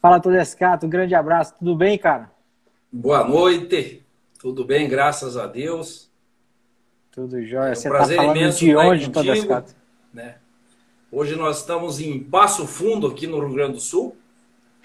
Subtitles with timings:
[0.00, 1.54] Fala, Todescato, um grande abraço.
[1.58, 2.30] Tudo bem, cara?
[2.90, 4.04] Boa noite.
[4.38, 6.08] Tudo bem, graças a Deus.
[7.10, 7.70] Tudo jóia.
[7.70, 9.74] É um Você prazer tá falando imenso de onde, Todescato?
[10.14, 10.36] né?
[11.10, 14.16] Hoje nós estamos em Passo Fundo, aqui no Rio Grande do Sul.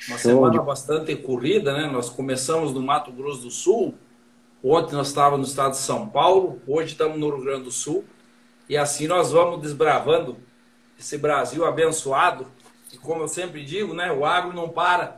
[0.07, 1.88] Uma Show semana bastante corrida, né?
[1.91, 3.93] Nós começamos no Mato Grosso do Sul.
[4.64, 6.59] Ontem nós estávamos no estado de São Paulo.
[6.66, 8.04] Hoje estamos no Rio Grande do Sul.
[8.68, 10.38] E assim nós vamos desbravando
[10.98, 12.48] esse Brasil abençoado.
[12.94, 14.12] E como eu sempre digo, né?
[14.12, 15.18] O agro não para.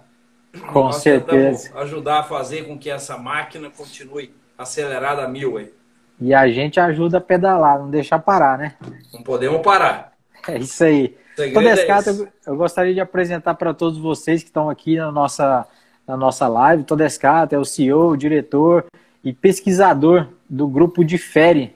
[0.71, 1.77] Com nós certeza.
[1.79, 5.57] ajudar a fazer com que essa máquina continue acelerada a mil.
[5.57, 5.73] Aí.
[6.19, 8.75] E a gente ajuda a pedalar, não deixar parar, né?
[9.13, 10.13] Não podemos parar.
[10.47, 11.17] É isso aí.
[11.33, 15.11] O segredo é Todescato, eu, gostaria de apresentar para todos vocês que estão aqui na
[15.11, 15.65] nossa,
[16.07, 16.83] na nossa live.
[16.83, 18.85] Todescato é o CEO, diretor
[19.23, 21.75] e pesquisador do grupo de Fere.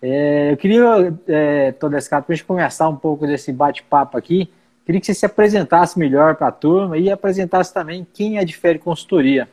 [0.00, 4.50] É, eu queria, é, Todescato, para a gente começar um pouco desse bate-papo aqui,
[4.86, 8.56] queria que você se apresentasse melhor para a turma e apresentasse também quem é de
[8.56, 9.50] Fere Consultoria.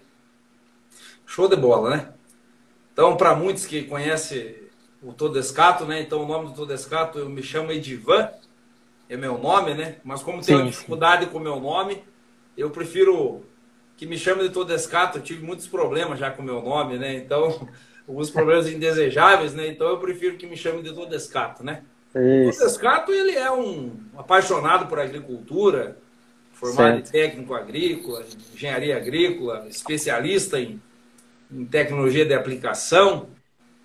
[1.26, 2.10] Show de bola, né?
[2.94, 4.56] Então, para muitos que conhecem
[5.02, 6.02] o Todescato, né?
[6.02, 8.30] Então, o nome do Todescato, eu me chamo Edivan,
[9.10, 9.96] é meu nome, né?
[10.04, 12.04] Mas como tenho Sim, dificuldade com o meu nome,
[12.56, 13.44] eu prefiro
[13.98, 15.18] que me chame de Todescato.
[15.18, 17.16] Eu tive muitos problemas já com o meu nome, né?
[17.16, 17.68] Então,
[18.08, 19.68] alguns problemas indesejáveis, né?
[19.68, 21.82] Então, eu prefiro que me chame de Todescato, né?
[22.14, 22.60] O Isso.
[22.60, 25.98] Todescato, ele é um apaixonado por agricultura,
[26.54, 27.08] formado Certo.
[27.08, 30.82] em técnico agrícola, engenharia agrícola, especialista em,
[31.52, 33.28] em tecnologia de aplicação.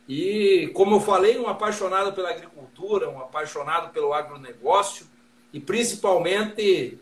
[0.09, 5.07] E, como eu falei, um apaixonado pela agricultura, um apaixonado pelo agronegócio
[5.53, 6.98] e, principalmente,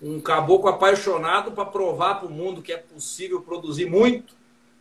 [0.00, 4.34] um caboclo apaixonado para provar para o mundo que é possível produzir muito,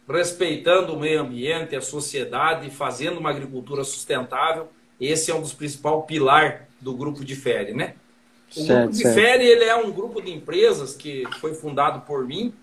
[0.08, 4.70] respeitando o meio ambiente, a sociedade, fazendo uma agricultura sustentável.
[5.00, 7.96] Esse é um dos principais pilares do grupo de Fere, né?
[8.56, 9.16] O Certo, grupo de certo.
[9.16, 12.54] Fere ele é um grupo de empresas que foi fundado por mim,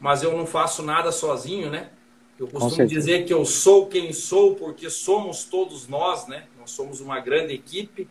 [0.00, 1.90] mas eu não faço nada sozinho, né?
[2.38, 6.44] Eu costumo dizer que eu sou quem sou porque somos todos nós, né?
[6.58, 8.06] Nós somos uma grande equipe,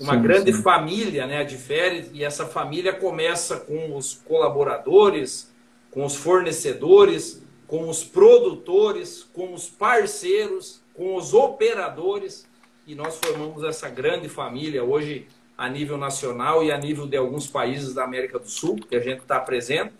[0.00, 0.62] uma Sim, grande sim.
[0.62, 1.38] família, né?
[1.38, 5.52] A de Fere, e essa família começa com os colaboradores,
[5.90, 12.47] com os fornecedores, com os produtores, com os parceiros, com os operadores,
[12.88, 15.26] e nós formamos essa grande família hoje
[15.58, 19.00] a nível nacional e a nível de alguns países da América do Sul, que a
[19.00, 19.92] gente está presente.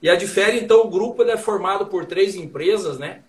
[0.00, 3.22] E a Difere, então, o grupo é formado por três empresas, né?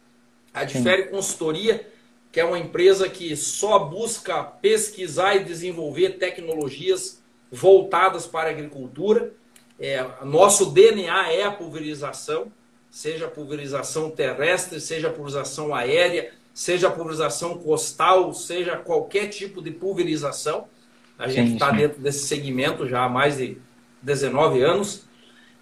[0.54, 1.86] A Difere Consultoria,
[2.32, 7.22] que é uma empresa que só busca pesquisar e desenvolver tecnologias
[7.52, 9.34] voltadas para a agricultura.
[9.78, 12.50] É, nosso DNA é a pulverização,
[12.90, 19.62] seja a pulverização terrestre, seja a pulverização aérea, seja a pulverização costal, seja qualquer tipo
[19.62, 20.68] de pulverização.
[21.18, 23.58] A gente está dentro desse segmento já há mais de
[24.02, 25.06] 19 anos.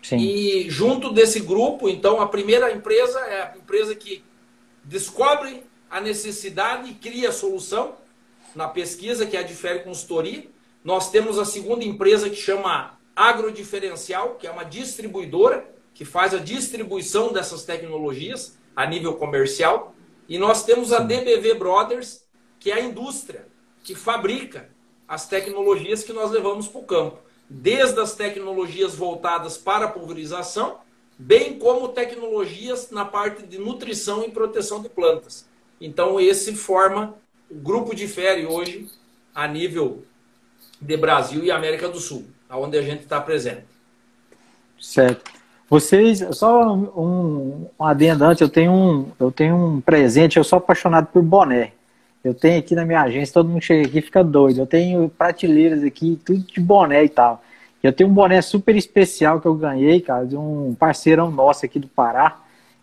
[0.02, 0.18] Sim.
[0.18, 4.24] E junto desse grupo, então, a primeira empresa é a empresa que
[4.84, 7.96] descobre a necessidade e cria a solução
[8.56, 10.46] na pesquisa, que é a Difere Consultoria.
[10.84, 15.64] Nós temos a segunda empresa que chama Agrodiferencial, que é uma distribuidora
[15.94, 19.94] que faz a distribuição dessas tecnologias a nível comercial.
[20.32, 22.24] E nós temos a DBV Brothers,
[22.58, 23.46] que é a indústria
[23.84, 24.70] que fabrica
[25.06, 27.20] as tecnologias que nós levamos para o campo.
[27.50, 30.80] Desde as tecnologias voltadas para a pulverização,
[31.20, 35.46] bem como tecnologias na parte de nutrição e proteção de plantas.
[35.82, 37.14] Então, esse forma
[37.50, 38.88] o grupo de fere hoje
[39.36, 40.06] a nível
[40.80, 43.66] de Brasil e América do Sul, onde a gente está presente.
[44.80, 45.41] Certo.
[45.72, 50.58] Vocês, só um, um adendo antes, eu tenho um, eu tenho um presente, eu sou
[50.58, 51.72] apaixonado por boné.
[52.22, 54.60] Eu tenho aqui na minha agência, todo mundo chega aqui e fica doido.
[54.60, 57.42] Eu tenho prateleiras aqui, tudo de boné e tal.
[57.82, 61.80] Eu tenho um boné super especial que eu ganhei, cara, de um parceirão nosso aqui
[61.80, 62.38] do Pará.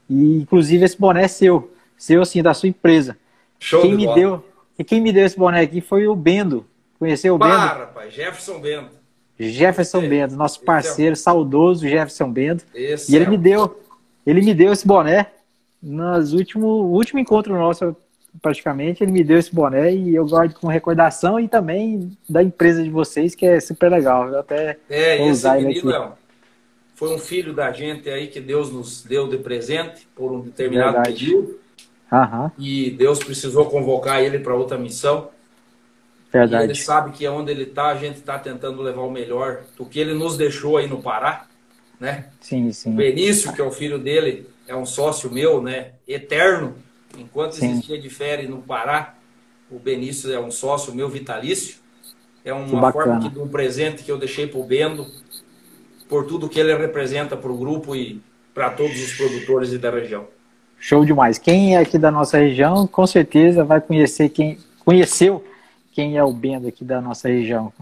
[0.09, 3.19] E inclusive esse boné é seu, seu assim, da sua empresa.
[3.60, 4.16] Show quem de me bola.
[4.16, 4.44] deu,
[4.78, 6.65] e quem me deu esse boné aqui foi o Bendo.
[6.98, 7.53] Conheceu o Bendo?
[7.53, 8.97] Para, rapaz, Jefferson Bento.
[9.38, 12.65] Jefferson Esse- Bento, nosso é- parceiro, saudoso Jefferson Bento.
[12.75, 13.80] E ele é me deu,
[14.27, 15.27] ele me deu esse boné
[15.83, 17.95] nos último, último encontro nosso,
[18.42, 22.83] praticamente, ele me deu esse boné e eu guardo com recordação e também da empresa
[22.83, 24.28] de vocês, que é super legal.
[24.28, 25.92] Eu até É, vou usar ele aqui.
[25.92, 26.09] é
[26.97, 30.95] foi um filho da gente aí que Deus nos deu de presente por um determinado
[30.95, 31.24] Verdade.
[31.27, 31.59] período
[32.13, 35.28] Aham, e Deus precisou convocar ele para outra missão.
[36.33, 36.75] E ele verdade.
[36.83, 40.15] sabe que onde ele está, a gente está tentando levar o melhor do que ele
[40.15, 41.47] nos deixou aí no Pará,
[41.98, 42.27] né?
[42.41, 42.95] Sim, O sim.
[42.95, 45.92] Benício, que é o filho dele, é um sócio meu, né?
[46.07, 46.77] Eterno.
[47.16, 47.71] Enquanto Sim.
[47.71, 49.15] existia de férias no Pará,
[49.71, 51.77] o Benício é um sócio meu vitalício.
[52.45, 55.07] É uma forma de um presente que eu deixei para o Bendo.
[56.09, 58.21] por tudo que ele representa para o grupo e
[58.54, 60.27] para todos os produtores da região.
[60.78, 61.39] Show demais.
[61.39, 65.45] Quem é aqui da nossa região, com certeza vai conhecer quem conheceu
[65.98, 67.72] quem é o Bendo aqui da nossa região.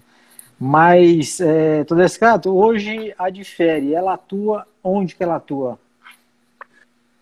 [0.59, 5.79] Mas, é, Todescato, hoje a Difere, ela atua onde que ela atua?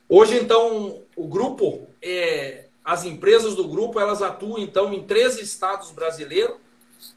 [0.09, 5.91] Hoje, então, o grupo, é, as empresas do grupo, elas atuam, então, em 13 estados
[5.91, 6.59] brasileiros,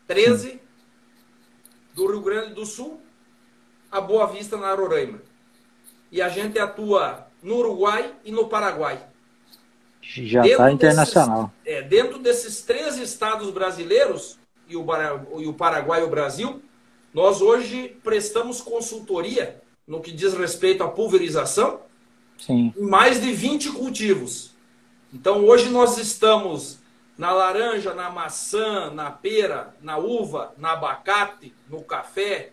[0.08, 0.60] 13 Sim.
[1.94, 3.00] do Rio Grande do Sul,
[3.92, 5.22] a Boa Vista, na Roraima.
[6.12, 9.00] E a gente atua no Uruguai e no Paraguai.
[10.08, 11.52] Já está internacional.
[11.64, 14.40] Desses, é, dentro desses 13 estados brasileiros,
[14.70, 14.86] e o,
[15.40, 16.62] e o Paraguai e o Brasil,
[17.14, 21.82] nós hoje prestamos consultoria no que diz respeito à pulverização
[22.38, 22.74] Sim.
[22.76, 24.56] em mais de 20 cultivos.
[25.14, 26.80] Então hoje nós estamos
[27.18, 32.52] na laranja, na maçã, na pera, na uva, na abacate, no café.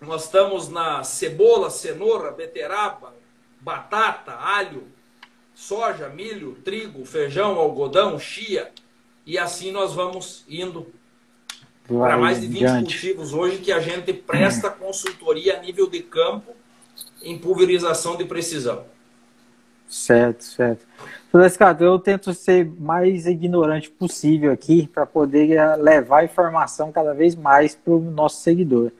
[0.00, 3.14] Nós estamos na cebola, cenoura, beterraba,
[3.60, 4.86] batata, alho,
[5.58, 8.70] soja, milho, trigo, feijão, algodão, chia.
[9.26, 10.86] E assim nós vamos indo
[11.86, 12.84] para mais de 20 diante.
[12.84, 16.52] cultivos hoje que a gente presta consultoria a nível de campo
[17.20, 18.84] em pulverização de precisão.
[19.88, 20.86] Certo, certo.
[21.32, 27.34] Frescato, eu tento ser mais ignorante possível aqui para poder eh, levar informação cada vez
[27.34, 28.92] mais para o nosso seguidor.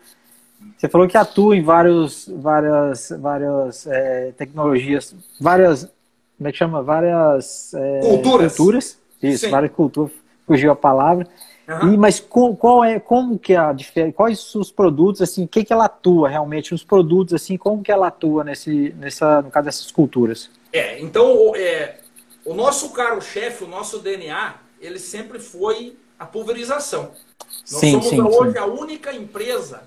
[0.76, 5.90] Você falou que atua em vários, várias, várias é, tecnologias, várias,
[6.38, 6.82] como é que chama?
[6.82, 8.56] Várias é, culturas.
[8.56, 8.98] culturas.
[9.20, 9.50] Isso, Sim.
[9.50, 10.12] várias culturas,
[10.46, 11.26] fugiu a palavra.
[11.68, 11.92] Uhum.
[11.92, 15.64] E, mas com, qual é, como que a diferença, quais os produtos, assim, o que,
[15.64, 19.66] que ela atua realmente, os produtos, assim, como que ela atua nesse, nessa, no caso
[19.66, 20.48] dessas culturas?
[20.72, 21.98] É, então, é,
[22.44, 27.10] o nosso caro-chefe, o nosso DNA, ele sempre foi a pulverização.
[27.40, 28.58] Nós sim, somos sim, hoje sim.
[28.58, 29.82] a única empresa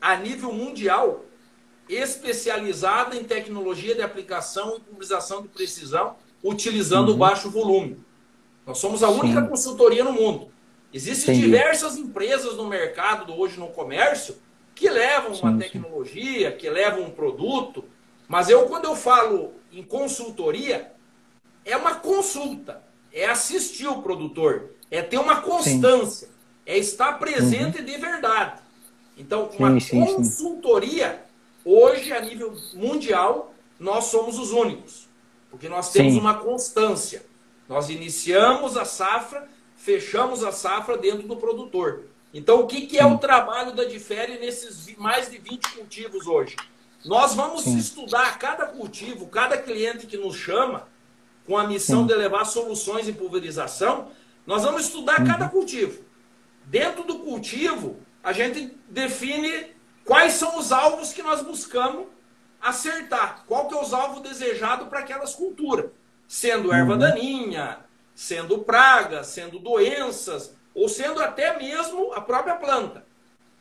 [0.00, 1.24] a nível mundial
[1.94, 7.18] especializada em tecnologia de aplicação e pulverização de precisão utilizando uhum.
[7.18, 7.98] baixo volume.
[8.66, 9.48] Nós somos a única Sim.
[9.48, 10.48] consultoria no mundo.
[10.92, 11.50] Existem Entendi.
[11.50, 14.36] diversas empresas no mercado hoje no comércio
[14.74, 16.56] que levam sim, uma tecnologia, sim.
[16.56, 17.84] que levam um produto,
[18.28, 20.92] mas eu quando eu falo em consultoria
[21.64, 22.82] é uma consulta,
[23.12, 26.34] é assistir o produtor, é ter uma constância, sim.
[26.64, 27.84] é estar presente uhum.
[27.84, 28.60] de verdade.
[29.16, 31.22] Então, uma consultoria
[31.64, 35.08] hoje a nível mundial nós somos os únicos,
[35.50, 37.24] porque nós temos uma constância.
[37.68, 42.04] Nós iniciamos a safra, fechamos a safra dentro do produtor.
[42.32, 46.56] Então, o que, que é o trabalho da Difere nesses mais de 20 cultivos hoje?
[47.04, 47.78] Nós vamos Sim.
[47.78, 50.86] estudar cada cultivo, cada cliente que nos chama,
[51.46, 52.06] com a missão Sim.
[52.08, 54.10] de levar soluções em pulverização,
[54.46, 55.26] nós vamos estudar uhum.
[55.26, 56.04] cada cultivo.
[56.66, 59.66] Dentro do cultivo, a gente define
[60.04, 62.06] quais são os alvos que nós buscamos
[62.60, 63.44] acertar.
[63.46, 65.90] Qual que é os alvos desejados para aquelas culturas
[66.30, 66.98] sendo erva uhum.
[66.98, 67.78] daninha,
[68.14, 73.04] sendo praga, sendo doenças, ou sendo até mesmo a própria planta.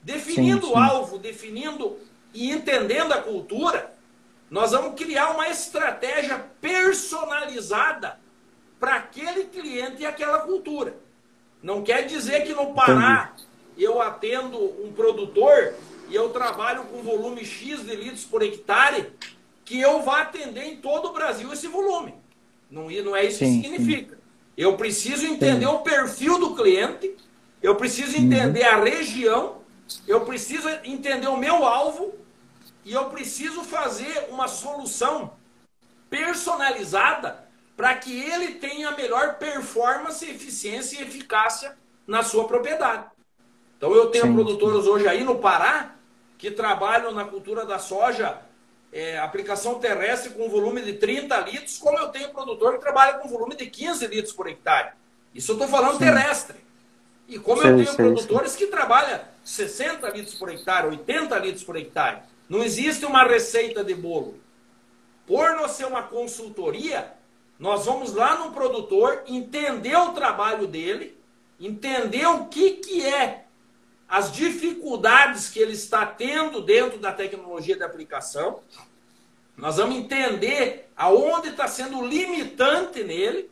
[0.03, 0.73] Definindo sim, sim.
[0.73, 1.97] o alvo, definindo
[2.31, 3.91] e entendendo a cultura,
[4.51, 8.19] nós vamos criar uma estratégia personalizada
[8.79, 10.95] para aquele cliente e aquela cultura.
[11.63, 13.83] Não quer dizer que no Pará Entendi.
[13.83, 15.73] eu atendo um produtor
[16.09, 19.11] e eu trabalho com volume X de litros por hectare,
[19.63, 22.15] que eu vá atender em todo o Brasil esse volume.
[22.69, 24.15] Não, não é isso sim, que significa.
[24.15, 24.21] Sim.
[24.57, 25.71] Eu preciso entender sim.
[25.71, 27.15] o perfil do cliente,
[27.61, 28.23] eu preciso uhum.
[28.23, 28.73] entender uhum.
[28.73, 29.61] a região,
[30.07, 32.13] eu preciso entender o meu alvo
[32.83, 35.33] e eu preciso fazer uma solução
[36.09, 43.05] personalizada para que ele tenha a melhor performance, eficiência e eficácia na sua propriedade.
[43.77, 45.95] Então eu tenho produtores hoje aí no Pará
[46.39, 48.39] que trabalham na cultura da soja
[48.91, 53.27] é, aplicação terrestre com volume de 30 litros, como eu tenho produtor que trabalha com
[53.27, 54.93] volume de 15 litros por hectare.
[55.35, 56.05] Isso eu estou falando sim.
[56.05, 56.57] terrestre.
[57.27, 61.63] E como sim, eu tenho sim, produtores que trabalham 60 litros por hectare, 80 litros
[61.63, 62.21] por hectare.
[62.47, 64.39] Não existe uma receita de bolo.
[65.27, 67.13] Por nós ser uma consultoria,
[67.59, 71.19] nós vamos lá no produtor, entender o trabalho dele,
[71.59, 73.43] entender o que, que é
[74.09, 78.59] as dificuldades que ele está tendo dentro da tecnologia de aplicação.
[79.55, 83.51] Nós vamos entender aonde está sendo limitante nele.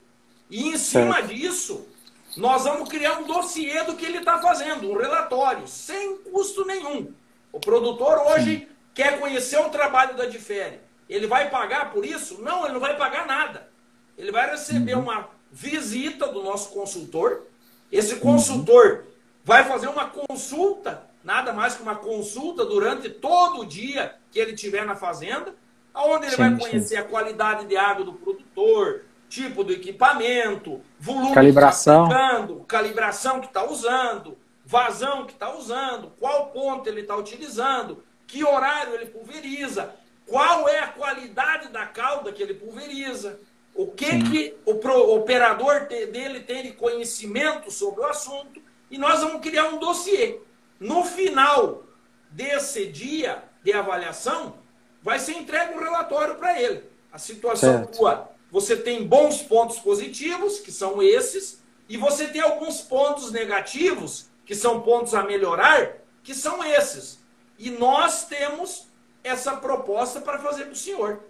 [0.49, 1.87] E em cima disso,
[2.35, 7.13] nós vamos criar um dossiê do que ele está fazendo, um relatório, sem custo nenhum.
[7.51, 10.79] O produtor hoje quer conhecer o trabalho da Difere.
[11.07, 12.41] Ele vai pagar por isso?
[12.41, 13.69] Não, ele não vai pagar nada.
[14.17, 15.03] Ele vai receber uhum.
[15.03, 17.43] uma visita do nosso consultor.
[17.91, 19.05] Esse consultor
[19.47, 24.51] vai fazer uma consulta nada mais que uma consulta durante todo o dia que ele
[24.51, 25.55] estiver na fazenda,
[25.95, 26.97] onde ele sim, vai conhecer sim.
[26.97, 32.07] a qualidade de água do produtor, tipo do equipamento, volume calibração.
[32.07, 37.15] que está aplicando, calibração que está usando, vazão que está usando, qual ponto ele está
[37.15, 43.39] utilizando, que horário ele pulveriza, qual é a qualidade da calda que ele pulveriza,
[43.73, 49.41] o que, que o, operador dele tem de conhecimento sobre o assunto, e nós vamos
[49.41, 50.39] criar um dossiê.
[50.79, 51.83] No final
[52.29, 54.57] desse dia de avaliação,
[55.01, 56.83] vai ser entregue um relatório para ele.
[57.11, 57.97] A situação certo.
[57.97, 64.29] tua, você tem bons pontos positivos, que são esses, e você tem alguns pontos negativos,
[64.45, 67.19] que são pontos a melhorar, que são esses.
[67.57, 68.87] E nós temos
[69.23, 71.23] essa proposta para fazer para o senhor.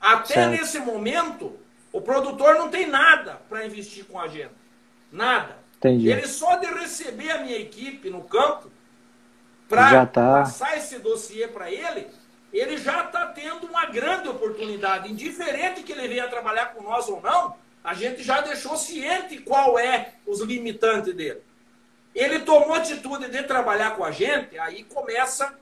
[0.00, 0.50] Até certo.
[0.50, 1.58] nesse momento,
[1.92, 4.54] o produtor não tem nada para investir com a gente.
[5.10, 5.58] Nada.
[5.88, 6.10] Entendi.
[6.10, 8.70] Ele só de receber a minha equipe no campo
[9.68, 10.38] para tá...
[10.38, 12.06] passar esse dossiê para ele,
[12.52, 15.10] ele já está tendo uma grande oportunidade.
[15.10, 19.78] Indiferente que ele venha trabalhar com nós ou não, a gente já deixou ciente qual
[19.78, 21.40] é os limitantes dele.
[22.14, 25.54] Ele tomou atitude de trabalhar com a gente, aí começa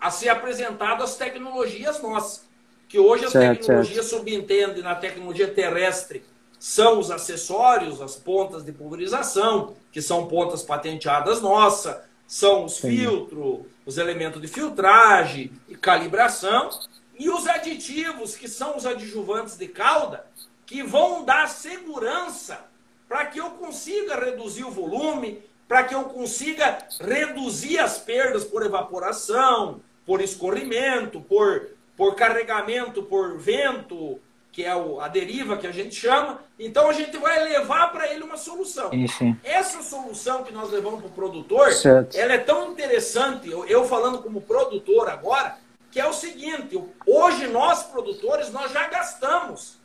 [0.00, 2.50] a ser apresentado as tecnologias nossas.
[2.88, 4.18] Que hoje as certo, tecnologias certo.
[4.18, 6.24] subentendem na tecnologia terrestre
[6.62, 13.62] são os acessórios, as pontas de pulverização, que são pontas patenteadas nossas, são os filtros,
[13.84, 16.70] os elementos de filtragem e calibração,
[17.18, 20.24] e os aditivos, que são os adjuvantes de calda,
[20.64, 22.64] que vão dar segurança
[23.08, 28.64] para que eu consiga reduzir o volume, para que eu consiga reduzir as perdas por
[28.64, 34.20] evaporação, por escorrimento, por, por carregamento por vento,
[34.52, 36.40] que é o, a deriva que a gente chama.
[36.58, 38.92] Então a gente vai levar para ele uma solução.
[38.92, 39.24] Isso.
[39.42, 42.14] Essa solução que nós levamos para o produtor, certo.
[42.14, 45.56] ela é tão interessante, eu, eu, falando como produtor agora,
[45.90, 49.78] que é o seguinte, hoje nós produtores, nós já gastamos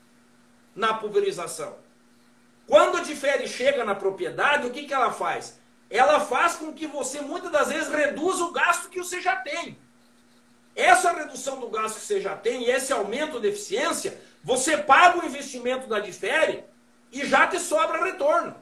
[0.76, 1.76] na pulverização.
[2.68, 5.58] Quando a difere chega na propriedade, o que, que ela faz?
[5.90, 9.78] Ela faz com que você muitas das vezes reduza o gasto que você já tem.
[10.76, 15.20] Essa redução do gasto que você já tem e esse aumento de eficiência você paga
[15.20, 16.64] o investimento da Difere
[17.12, 18.56] e já te sobra retorno.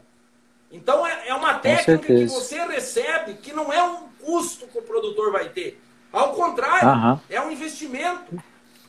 [0.72, 4.82] Então é, é uma técnica que você recebe que não é um custo que o
[4.82, 5.80] produtor vai ter.
[6.12, 7.20] Ao contrário, uhum.
[7.30, 8.36] é um investimento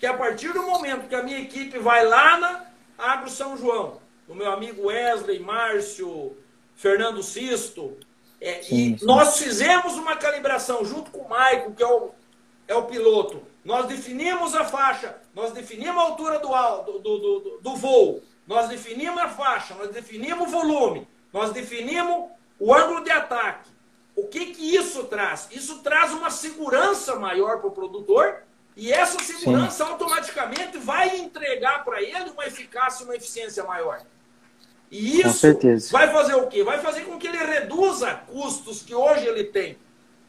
[0.01, 2.65] que a partir do momento que a minha equipe vai lá na
[2.97, 6.35] Agro São João, o meu amigo Wesley, Márcio,
[6.77, 7.95] Fernando Sisto,
[8.41, 9.05] é, sim, e sim.
[9.05, 12.11] nós fizemos uma calibração junto com o Maico, que é o,
[12.67, 16.49] é o piloto, nós definimos a faixa, nós definimos a altura do,
[17.01, 22.31] do, do, do voo, nós definimos a faixa, nós definimos o volume, nós definimos
[22.61, 23.69] o ângulo de ataque.
[24.15, 25.49] O que, que isso traz?
[25.51, 28.45] Isso traz uma segurança maior para o produtor
[28.77, 29.91] e essa segurança Sim.
[29.91, 34.01] automaticamente vai entregar para ele uma eficácia e uma eficiência maior.
[34.93, 35.45] E isso
[35.91, 36.63] vai fazer o quê?
[36.63, 39.77] Vai fazer com que ele reduza custos que hoje ele tem.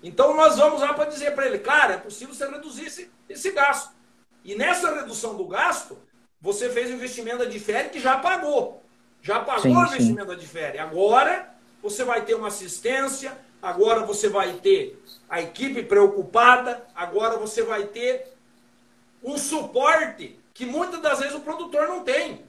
[0.01, 3.51] Então nós vamos lá para dizer para ele, cara, é possível você reduzir esse, esse
[3.51, 3.95] gasto.
[4.43, 5.97] E nessa redução do gasto,
[6.39, 8.83] você fez o investimento da Difere que já pagou.
[9.21, 10.35] Já pagou sim, o investimento sim.
[10.35, 10.79] da Difere.
[10.79, 11.49] Agora
[11.81, 17.85] você vai ter uma assistência, agora você vai ter a equipe preocupada, agora você vai
[17.85, 18.33] ter
[19.23, 22.45] um suporte que muitas das vezes o produtor não tem.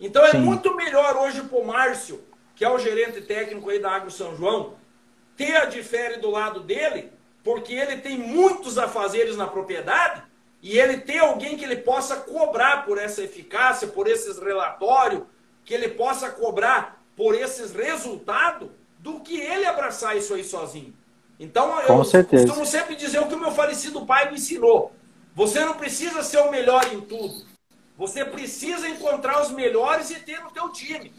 [0.00, 0.38] Então é sim.
[0.38, 2.22] muito melhor hoje para o Márcio,
[2.54, 4.74] que é o gerente técnico aí da Agro São João,
[5.38, 7.12] ter a difere do lado dele,
[7.44, 10.24] porque ele tem muitos afazeres na propriedade,
[10.60, 15.22] e ele ter alguém que ele possa cobrar por essa eficácia, por esses relatórios,
[15.64, 18.68] que ele possa cobrar por esses resultados,
[18.98, 20.92] do que ele abraçar isso aí sozinho.
[21.38, 22.44] Então, Com eu certeza.
[22.44, 24.92] costumo sempre dizer o que o meu falecido pai me ensinou.
[25.36, 27.46] Você não precisa ser o melhor em tudo.
[27.96, 31.12] Você precisa encontrar os melhores e ter no teu time.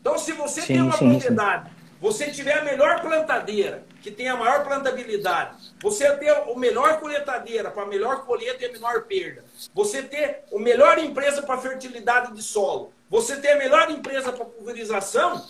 [0.00, 4.10] Então, se você sim, tem uma sim, propriedade sim você tiver a melhor plantadeira, que
[4.10, 9.04] tem a maior plantabilidade, você ter o melhor coletadeira para melhor colheita e a menor
[9.04, 9.42] perda,
[9.72, 14.44] você ter a melhor empresa para fertilidade de solo, você ter a melhor empresa para
[14.44, 15.46] pulverização,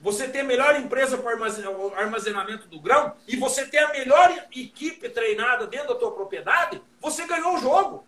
[0.00, 5.08] você ter a melhor empresa para armazenamento do grão e você ter a melhor equipe
[5.08, 8.04] treinada dentro da tua propriedade, você ganhou o jogo.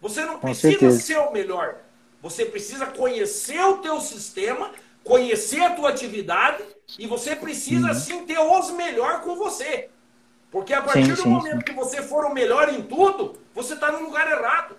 [0.00, 1.76] Você não precisa ser o melhor.
[2.20, 4.72] Você precisa conhecer o teu sistema,
[5.04, 6.64] conhecer a tua atividade
[6.96, 7.94] e você precisa, uhum.
[7.94, 9.88] sim, ter os melhor com você.
[10.50, 11.64] Porque a partir sim, do sim, momento sim.
[11.64, 14.76] que você for o melhor em tudo, você está no lugar errado.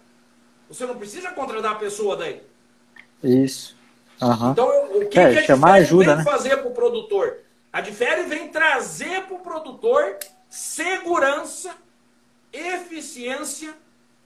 [0.69, 2.41] Você não precisa contratar a pessoa daí.
[3.23, 3.77] Isso.
[4.21, 4.51] Uhum.
[4.51, 6.23] Então, o que, é, que a chamar ajuda, vem né?
[6.23, 7.39] fazer para o produtor?
[7.71, 10.17] A Difere vem trazer para o produtor
[10.49, 11.75] segurança,
[12.51, 13.73] eficiência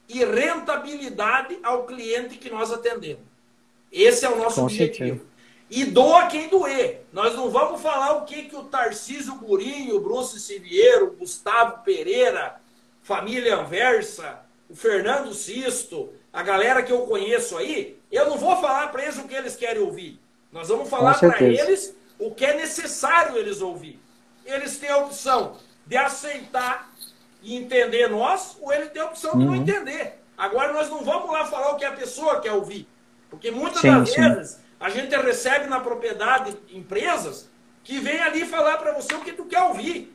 [0.08, 3.24] e rentabilidade ao cliente que nós atendemos.
[3.92, 5.18] Esse é o nosso Com objetivo.
[5.18, 5.33] Certeza.
[5.76, 7.04] E doa quem doer.
[7.12, 11.84] Nós não vamos falar o que, que o Tarcísio Gurinho, o Bruce Siviero, o Gustavo
[11.84, 12.62] Pereira,
[13.02, 18.92] família Anversa, o Fernando Sisto, a galera que eu conheço aí, eu não vou falar
[18.92, 20.20] para eles o que eles querem ouvir.
[20.52, 24.00] Nós vamos falar para eles o que é necessário eles ouvir.
[24.46, 26.94] Eles têm a opção de aceitar
[27.42, 29.56] e entender nós, ou ele tem a opção de não uhum.
[29.56, 30.20] entender.
[30.38, 32.88] Agora nós não vamos lá falar o que a pessoa quer ouvir.
[33.28, 34.22] Porque muitas sim, das sim.
[34.22, 37.50] vezes a gente recebe na propriedade empresas
[37.86, 40.14] que vem ali falar para você o que tu quer ouvir.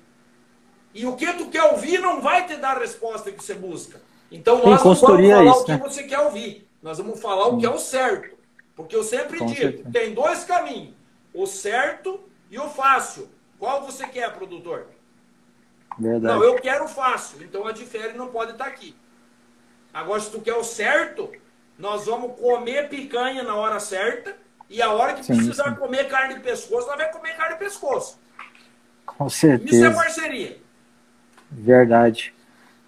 [0.93, 3.99] E o que tu quer ouvir não vai te dar a resposta que você busca.
[4.31, 5.79] Então nós não vamos falar isso, o que né?
[5.79, 6.69] você quer ouvir.
[6.83, 8.37] Nós vamos falar o que é o certo.
[8.77, 9.91] Porque eu sempre Com digo, certeza.
[9.91, 10.95] tem dois caminhos.
[11.33, 12.21] O certo
[12.51, 13.27] e o fácil.
[13.59, 14.89] Qual você quer, produtor?
[15.99, 16.35] Verdade.
[16.35, 17.43] Não, eu quero o fácil.
[17.43, 18.95] Então a difere não pode estar aqui.
[19.95, 21.33] Agora, se tu quer o certo,
[21.79, 24.37] nós vamos comer picanha na hora certa.
[24.71, 25.77] E a hora que sim, precisar sim.
[25.77, 28.19] comer carne de pescoço, nós vamos comer carne de pescoço.
[29.07, 29.75] Com certeza.
[29.75, 30.59] Isso é parceria.
[31.51, 32.35] Verdade.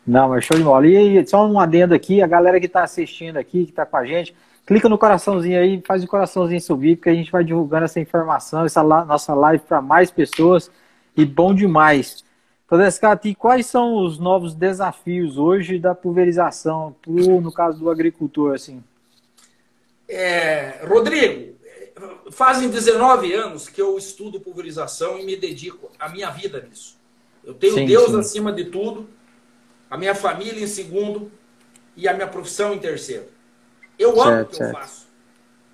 [0.06, 0.86] Não, mas show de bola.
[0.86, 4.04] E só um adendo aqui, a galera que está assistindo aqui, que está com a
[4.04, 8.00] gente, clica no coraçãozinho aí, faz o coraçãozinho subir, porque a gente vai divulgando essa
[8.00, 10.70] informação, essa nossa live para mais pessoas.
[11.16, 12.24] E bom demais.
[12.68, 18.82] Todescati, quais são os novos desafios hoje da pulverização, no caso do agricultor, assim?
[20.08, 21.56] É, Rodrigo,
[22.30, 26.98] fazem 19 anos que eu estudo pulverização e me dedico a minha vida nisso.
[27.44, 28.18] Eu tenho sim, Deus sim.
[28.18, 29.08] acima de tudo,
[29.90, 31.30] a minha família em segundo
[31.96, 33.26] e a minha profissão em terceiro.
[33.98, 34.70] Eu certo, amo o que certo.
[34.70, 35.08] eu faço.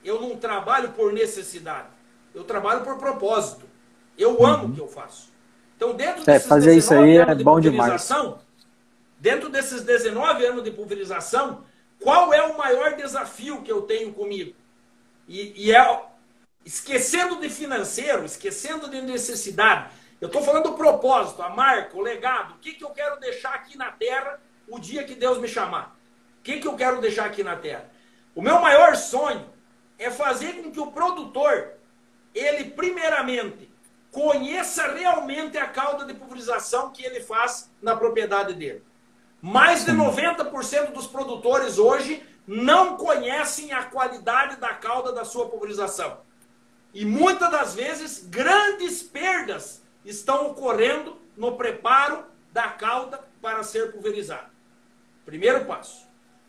[0.05, 1.89] Eu não trabalho por necessidade.
[2.35, 3.65] Eu trabalho por propósito.
[4.17, 4.71] Eu amo uhum.
[4.71, 5.29] o que eu faço.
[5.77, 8.09] Então, dentro é, desses fazer isso aí é bom demais.
[9.19, 11.65] Dentro desses 19 anos de pulverização,
[12.01, 14.55] qual é o maior desafio que eu tenho comigo?
[15.29, 16.07] E, e é
[16.67, 19.89] esquecendo de financeiro, esquecendo de necessidade.
[20.21, 22.55] Eu estou falando do propósito, a marca, o legado.
[22.55, 25.97] O que, que eu quero deixar aqui na Terra o dia que Deus me chamar?
[26.41, 27.89] O que, que eu quero deixar aqui na Terra?
[28.35, 29.49] O meu maior sonho
[29.97, 31.75] é fazer com que o produtor,
[32.35, 33.71] ele primeiramente
[34.11, 38.83] conheça realmente a cauda de pulverização que ele faz na propriedade dele.
[39.41, 46.26] Mais de 90% dos produtores hoje não conhecem a qualidade da cauda da sua pulverização.
[46.97, 54.49] E muitas das vezes grandes perdas estão ocorrendo no preparo da cauda para ser pulverizada.
[55.27, 55.99] Primeiro passo.
[56.01, 56.07] Uhum.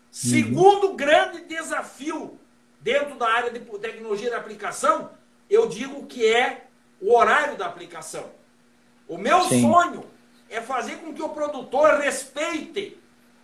[0.10, 2.40] Segundo grande desafio
[2.80, 5.12] dentro da área de tecnologia de aplicação,
[5.50, 6.68] eu digo que é
[7.02, 8.32] o horário da aplicação.
[9.06, 9.64] O meu Sim.
[9.64, 10.10] sonho
[10.50, 12.98] é fazer com que o produtor respeite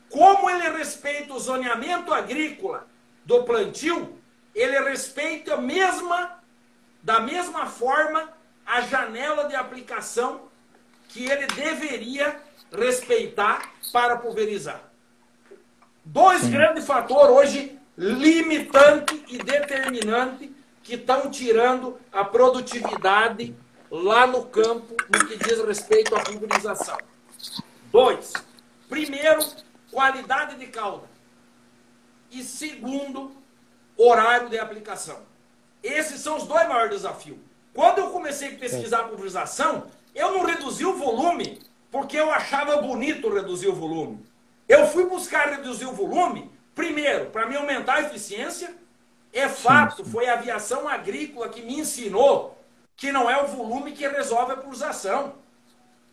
[0.10, 2.88] como ele respeita o zoneamento agrícola
[3.26, 4.18] do plantio,
[4.56, 6.43] ele respeita a mesma
[7.04, 8.30] da mesma forma
[8.66, 10.48] a janela de aplicação
[11.10, 14.82] que ele deveria respeitar para pulverizar.
[16.06, 16.52] Dois Sim.
[16.52, 23.56] grandes fatores hoje limitante e determinante que estão tirando a produtividade
[23.92, 26.98] lá no campo no que diz respeito à pulverização.
[27.92, 28.34] Dois,
[28.90, 29.46] primeiro,
[29.92, 31.08] qualidade de cauda.
[32.32, 33.32] E segundo,
[33.96, 35.33] horário de aplicação.
[35.84, 37.38] Esses são os dois maiores desafios.
[37.74, 42.78] Quando eu comecei a pesquisar a pulverização, eu não reduzi o volume porque eu achava
[42.78, 44.26] bonito reduzir o volume.
[44.68, 48.74] Eu fui buscar reduzir o volume, primeiro, para me aumentar a eficiência
[49.34, 52.56] é fato, foi a aviação agrícola que me ensinou
[52.96, 55.34] que não é o volume que resolve a pulsação.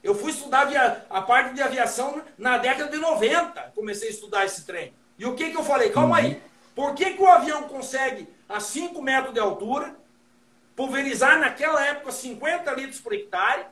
[0.03, 0.67] Eu fui estudar
[1.11, 4.95] a parte de aviação na década de 90, comecei a estudar esse trem.
[5.19, 5.91] E o que, que eu falei?
[5.91, 6.41] Calma aí, uhum.
[6.75, 9.95] por que, que o avião consegue a 5 metros de altura,
[10.75, 13.67] pulverizar naquela época 50 litros por hectare,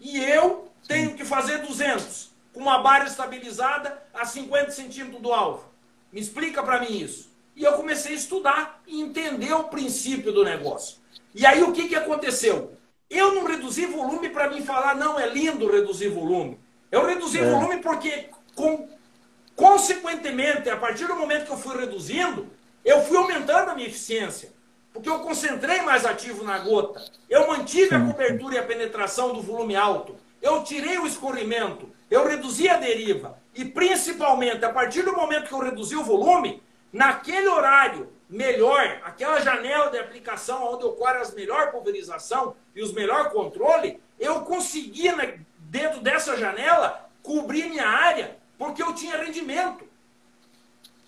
[0.00, 5.68] e eu tenho que fazer 200, com uma barra estabilizada a 50 centímetros do alvo?
[6.12, 7.30] Me explica para mim isso.
[7.54, 10.98] E eu comecei a estudar e entender o princípio do negócio.
[11.34, 12.72] E aí o que, que aconteceu?
[13.10, 16.58] Eu não reduzi volume para mim falar, não, é lindo reduzir volume.
[16.90, 17.50] Eu reduzi é.
[17.50, 18.88] volume porque, com,
[19.54, 22.48] consequentemente, a partir do momento que eu fui reduzindo,
[22.84, 24.52] eu fui aumentando a minha eficiência.
[24.92, 27.04] Porque eu concentrei mais ativo na gota.
[27.28, 30.16] Eu mantive a cobertura e a penetração do volume alto.
[30.40, 31.90] Eu tirei o escorrimento.
[32.10, 33.38] Eu reduzi a deriva.
[33.54, 36.62] E principalmente, a partir do momento que eu reduzi o volume,
[36.92, 43.30] Naquele horário melhor, aquela janela de aplicação onde ocorre as melhor pulverização e os melhor
[43.30, 49.86] controle, eu conseguia, dentro dessa janela, cobrir minha área, porque eu tinha rendimento.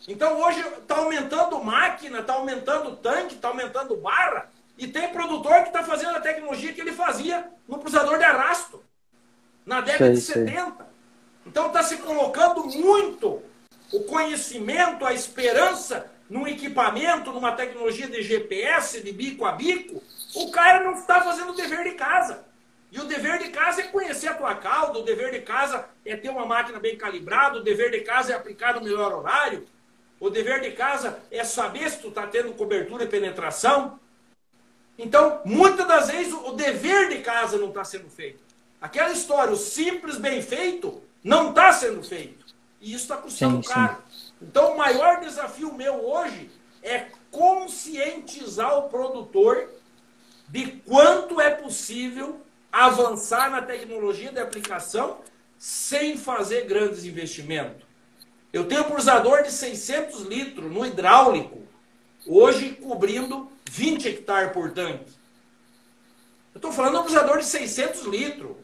[0.09, 5.69] Então hoje está aumentando máquina, está aumentando tanque, está aumentando barra, e tem produtor que
[5.69, 8.83] está fazendo a tecnologia que ele fazia no processador de arrasto,
[9.67, 10.55] na década sei, de 70.
[10.55, 10.87] Sei.
[11.47, 13.43] Então está se colocando muito
[13.93, 20.03] o conhecimento, a esperança num equipamento, numa tecnologia de GPS, de bico a bico.
[20.35, 22.45] O cara não está fazendo o dever de casa.
[22.93, 26.17] E o dever de casa é conhecer a tua cauda, o dever de casa é
[26.17, 29.67] ter uma máquina bem calibrada, o dever de casa é aplicar no melhor horário,
[30.20, 33.98] o dever de casa é saber se tu está tendo cobertura e penetração.
[34.98, 38.38] Então, muitas das vezes, o dever de casa não está sendo feito.
[38.78, 42.44] Aquela história, o simples bem feito, não está sendo feito.
[42.83, 43.96] E isso está custando sim, caro.
[44.11, 44.33] Sim.
[44.42, 46.50] Então, o maior desafio meu hoje
[46.83, 49.70] é conscientizar o produtor
[50.48, 55.18] de quanto é possível avançar na tecnologia de aplicação
[55.59, 57.89] sem fazer grandes investimentos.
[58.53, 61.63] Eu tenho um cruzador de 600 litros no hidráulico,
[62.27, 65.13] hoje cobrindo 20 hectares por tanque.
[66.53, 68.57] Eu estou falando de um cruzador de 600 litros,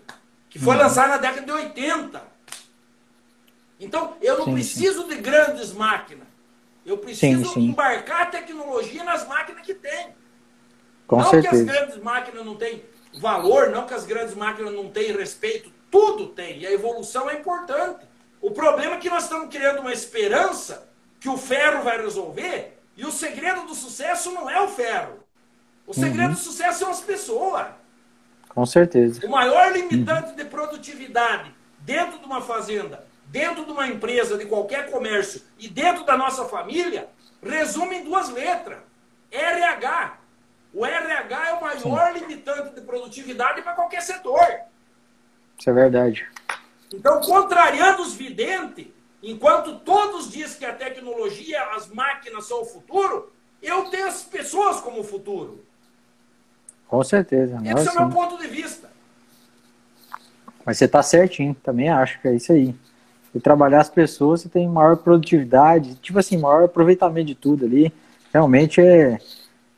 [0.50, 0.82] que foi uhum.
[0.82, 2.22] lançado na década de 80.
[3.78, 5.08] Então, eu não sim, preciso sim.
[5.08, 6.26] de grandes máquinas.
[6.84, 10.14] Eu preciso sim, embarcar a tecnologia nas máquinas que tem.
[11.06, 11.64] Com não certeza.
[11.64, 12.84] que as grandes máquinas não têm
[13.20, 15.70] valor, não que as grandes máquinas não têm respeito.
[15.90, 16.60] Tudo tem.
[16.60, 18.05] E a evolução é importante.
[18.40, 20.88] O problema é que nós estamos criando uma esperança
[21.20, 22.78] que o ferro vai resolver.
[22.96, 25.18] E o segredo do sucesso não é o ferro.
[25.86, 26.34] O segredo uhum.
[26.34, 27.66] do sucesso são as pessoas.
[28.48, 29.24] Com certeza.
[29.26, 30.36] O maior limitante uhum.
[30.36, 36.04] de produtividade dentro de uma fazenda, dentro de uma empresa, de qualquer comércio e dentro
[36.04, 37.08] da nossa família,
[37.42, 38.78] resume em duas letras:
[39.30, 40.18] RH.
[40.72, 42.20] O RH é o maior Sim.
[42.20, 44.44] limitante de produtividade para qualquer setor.
[45.58, 46.28] Isso é verdade.
[46.96, 48.86] Então, contrariando os videntes,
[49.22, 53.32] enquanto todos dizem que a tecnologia, as máquinas são o futuro,
[53.62, 55.64] eu tenho as pessoas como o futuro.
[56.88, 57.60] Com certeza.
[57.64, 58.90] Esse é o meu ponto de vista.
[60.64, 62.74] Mas você está certinho, também acho que é isso aí.
[63.34, 67.92] E trabalhar as pessoas, você tem maior produtividade, tipo assim, maior aproveitamento de tudo ali.
[68.32, 69.18] Realmente é,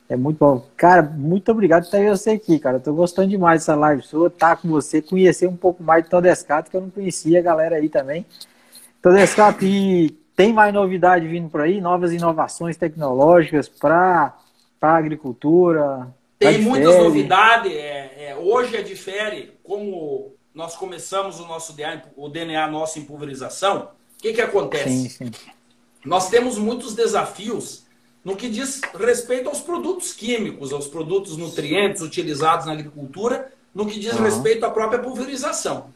[0.09, 0.65] é muito bom.
[0.75, 2.77] Cara, muito obrigado por ter você aqui, cara.
[2.77, 6.03] Eu tô gostando demais dessa live sua, estar tá com você, conhecer um pouco mais
[6.03, 8.25] do Todescato, que eu não conhecia a galera aí também.
[9.01, 11.79] Todescato, e tem mais novidade vindo por aí?
[11.79, 14.33] Novas inovações tecnológicas para
[14.81, 17.73] a agricultura, tem muitas novidades.
[17.73, 23.03] É, é, hoje a difere, como nós começamos o nosso DNA, o DNA nosso em
[23.03, 24.89] pulverização, o que, que acontece?
[24.89, 25.31] Sim, sim.
[26.05, 27.85] Nós temos muitos desafios
[28.29, 33.99] no que diz respeito aos produtos químicos, aos produtos nutrientes utilizados na agricultura, no que
[33.99, 34.23] diz uhum.
[34.23, 35.91] respeito à própria pulverização.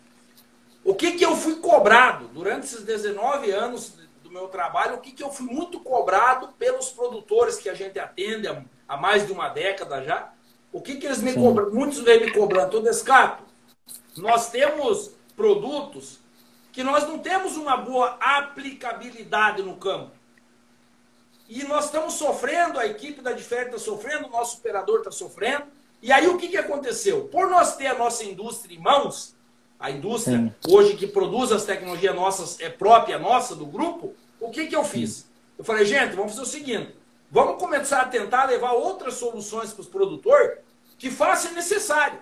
[0.84, 3.94] O que, que eu fui cobrado durante esses 19 anos
[4.24, 4.96] do meu trabalho?
[4.96, 8.48] O que, que eu fui muito cobrado pelos produtores que a gente atende
[8.88, 10.34] há, mais de uma década já?
[10.72, 11.70] O que, que eles me cobram?
[11.70, 13.44] Muitos vêm me cobrando, todo escapo.
[14.18, 16.20] Nós temos produtos
[16.72, 20.23] que nós não temos uma boa aplicabilidade no campo.
[21.48, 25.66] E nós estamos sofrendo, a equipe da Difere está sofrendo, o nosso operador está sofrendo.
[26.02, 27.26] E aí o que, que aconteceu?
[27.26, 29.36] Por nós ter a nossa indústria em mãos,
[29.80, 30.54] a indústria Sim.
[30.70, 34.84] hoje que produz as tecnologias nossas, é própria nossa, do grupo, o que, que eu
[34.84, 35.28] fiz?
[35.58, 36.96] Eu falei, gente, vamos fazer o seguinte,
[37.30, 40.60] vamos começar a tentar levar outras soluções para os produtores
[40.98, 42.20] que faça necessário.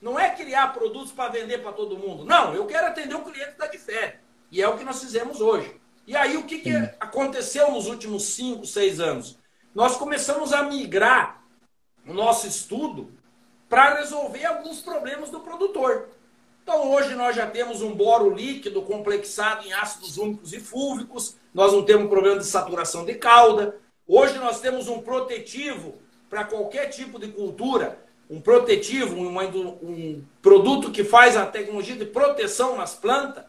[0.00, 2.24] Não é criar produtos para vender para todo mundo.
[2.24, 4.14] Não, eu quero atender o cliente da Difere.
[4.50, 5.79] E é o que nós fizemos hoje.
[6.10, 9.38] E aí, o que, que aconteceu nos últimos 5, 6 anos?
[9.72, 11.40] Nós começamos a migrar
[12.04, 13.12] o nosso estudo
[13.68, 16.08] para resolver alguns problemas do produtor.
[16.64, 21.72] Então, hoje nós já temos um boro líquido complexado em ácidos úmicos e fúlvicos, nós
[21.72, 23.76] não temos problema de saturação de cauda.
[24.04, 25.94] Hoje nós temos um protetivo
[26.28, 32.06] para qualquer tipo de cultura, um protetivo, um, um, produto que faz a tecnologia de
[32.06, 33.44] proteção nas plantas,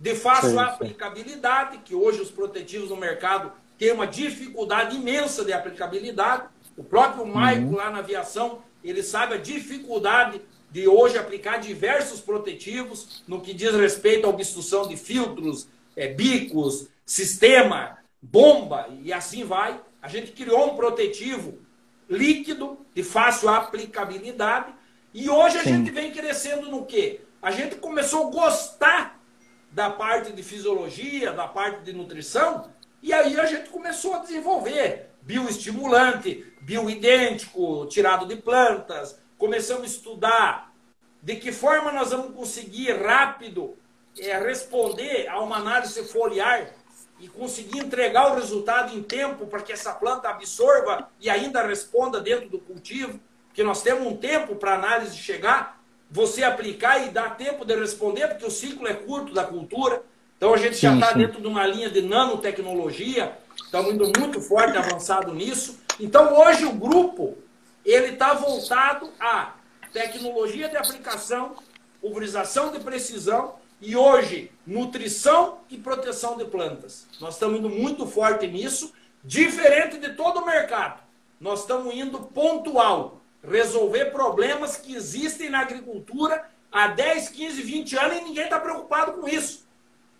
[0.00, 5.52] de fácil sim, aplicabilidade, que hoje os protetivos no mercado têm uma dificuldade imensa de
[5.52, 6.44] aplicabilidade.
[6.74, 7.76] O próprio Maico uhum.
[7.76, 13.74] lá na aviação, ele sabe a dificuldade de hoje aplicar diversos protetivos no que diz
[13.74, 19.78] respeito à obstrução de filtros, é, bicos, sistema, bomba e assim vai.
[20.00, 21.58] A gente criou um protetivo
[22.08, 24.72] líquido, de fácil aplicabilidade.
[25.12, 25.76] E hoje a Sim.
[25.76, 27.20] gente vem crescendo no quê?
[27.42, 29.19] A gente começou a gostar
[29.70, 32.70] da parte de fisiologia, da parte de nutrição,
[33.02, 40.72] e aí a gente começou a desenvolver bioestimulante, bioidêntico, tirado de plantas, começamos a estudar
[41.22, 43.76] de que forma nós vamos conseguir rápido
[44.18, 46.72] é, responder a uma análise foliar
[47.18, 52.20] e conseguir entregar o resultado em tempo para que essa planta absorva e ainda responda
[52.20, 55.79] dentro do cultivo, porque nós temos um tempo para a análise chegar,
[56.10, 60.02] você aplicar e dar tempo de responder, porque o ciclo é curto da cultura.
[60.36, 64.40] Então a gente sim, já está dentro de uma linha de nanotecnologia, estamos indo muito
[64.40, 65.78] forte, avançado nisso.
[66.00, 67.36] Então hoje o grupo
[67.84, 69.54] ele está voltado a
[69.92, 71.56] tecnologia de aplicação,
[72.00, 77.06] pulverização de precisão e hoje nutrição e proteção de plantas.
[77.20, 78.92] Nós estamos indo muito forte nisso,
[79.22, 81.02] diferente de todo o mercado.
[81.40, 88.18] Nós estamos indo pontual, resolver problemas que existem na agricultura há 10, 15, 20 anos
[88.18, 89.66] e ninguém está preocupado com isso.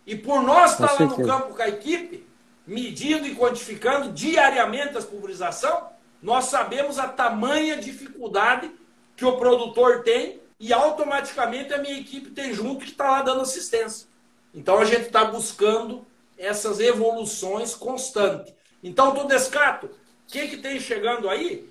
[0.06, 2.26] E por nós estar tá lá no campo com a equipe,
[2.66, 5.88] medindo e quantificando diariamente as pulverização,
[6.22, 8.70] nós sabemos a tamanha dificuldade
[9.16, 13.42] que o produtor tem e automaticamente a minha equipe tem junto que está lá dando
[13.42, 14.08] assistência.
[14.54, 16.06] Então a gente está buscando
[16.36, 18.52] essas evoluções constantes.
[18.82, 19.90] Então, do Descato, o
[20.26, 21.69] que, que tem chegando aí?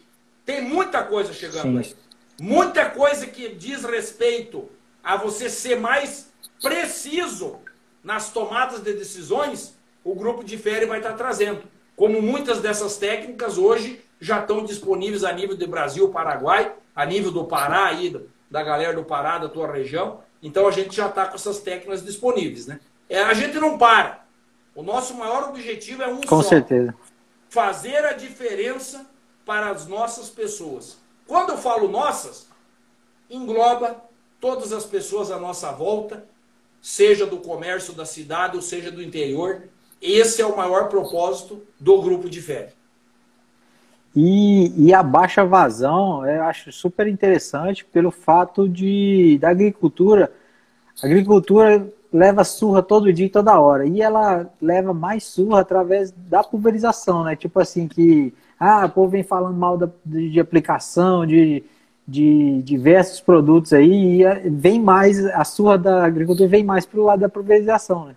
[0.49, 1.77] Tem muita coisa chegando Sim.
[1.77, 1.95] aí.
[2.41, 4.67] Muita coisa que diz respeito
[5.03, 7.59] a você ser mais preciso
[8.03, 11.62] nas tomadas de decisões, o grupo de férias vai estar trazendo.
[11.95, 17.31] Como muitas dessas técnicas hoje já estão disponíveis a nível de Brasil, Paraguai, a nível
[17.31, 20.23] do Pará, aí, da galera do Pará, da tua região.
[20.41, 22.65] Então a gente já está com essas técnicas disponíveis.
[22.65, 22.79] Né?
[23.07, 24.25] É, a gente não para.
[24.73, 26.49] O nosso maior objetivo é um com só.
[26.49, 26.95] certeza.
[27.51, 29.05] Fazer a diferença
[29.49, 30.99] para as nossas pessoas.
[31.25, 32.47] Quando eu falo nossas,
[33.27, 33.99] engloba
[34.39, 36.23] todas as pessoas à nossa volta,
[36.79, 39.63] seja do comércio da cidade ou seja do interior.
[39.99, 42.73] Esse é o maior propósito do grupo de férias.
[44.15, 50.31] E, e, a baixa vazão eu acho super interessante pelo fato de da agricultura.
[51.01, 53.88] A agricultura leva surra todo dia e toda hora.
[53.88, 57.35] E ela leva mais surra através da pulverização, né?
[57.35, 61.63] Tipo assim, que ah, o povo vem falando mal da, de, de aplicação, de,
[62.07, 67.05] de diversos produtos aí, e vem mais, a surra da agricultura vem mais para o
[67.05, 68.15] lado da pulverização, né?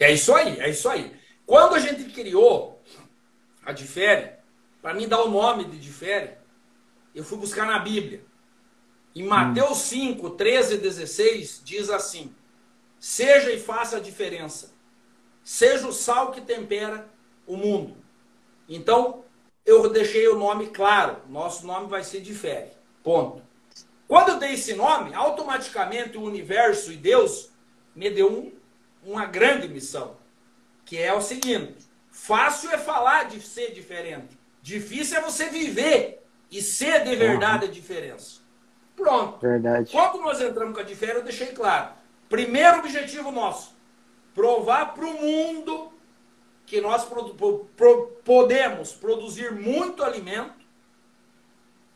[0.00, 1.12] É isso aí, é isso aí.
[1.44, 2.80] Quando a gente criou
[3.64, 4.30] a Difere,
[4.80, 6.30] para mim dar o nome de difere,
[7.14, 8.22] eu fui buscar na Bíblia.
[9.14, 10.14] Em Mateus hum.
[10.14, 12.32] 5, 13 e 16, diz assim:
[13.00, 14.72] Seja e faça a diferença.
[15.42, 17.08] Seja o sal que tempera
[17.46, 17.96] o mundo.
[18.68, 19.24] Então,
[19.68, 21.18] eu deixei o nome claro.
[21.28, 22.70] Nosso nome vai ser difere.
[23.04, 23.42] Ponto.
[24.06, 27.50] Quando eu dei esse nome, automaticamente o universo e Deus
[27.94, 28.52] me deu um,
[29.04, 30.16] uma grande missão,
[30.86, 31.76] que é o seguinte:
[32.10, 34.38] fácil é falar de ser diferente.
[34.62, 37.70] Difícil é você viver e ser de verdade uhum.
[37.70, 38.40] a diferença.
[38.96, 39.38] Pronto.
[39.38, 39.92] Verdade.
[39.92, 41.92] Quando nós entramos com a diferença, eu deixei claro.
[42.26, 43.76] Primeiro objetivo nosso:
[44.34, 45.92] provar para o mundo
[46.68, 50.52] que nós pro, pro, podemos produzir muito alimento,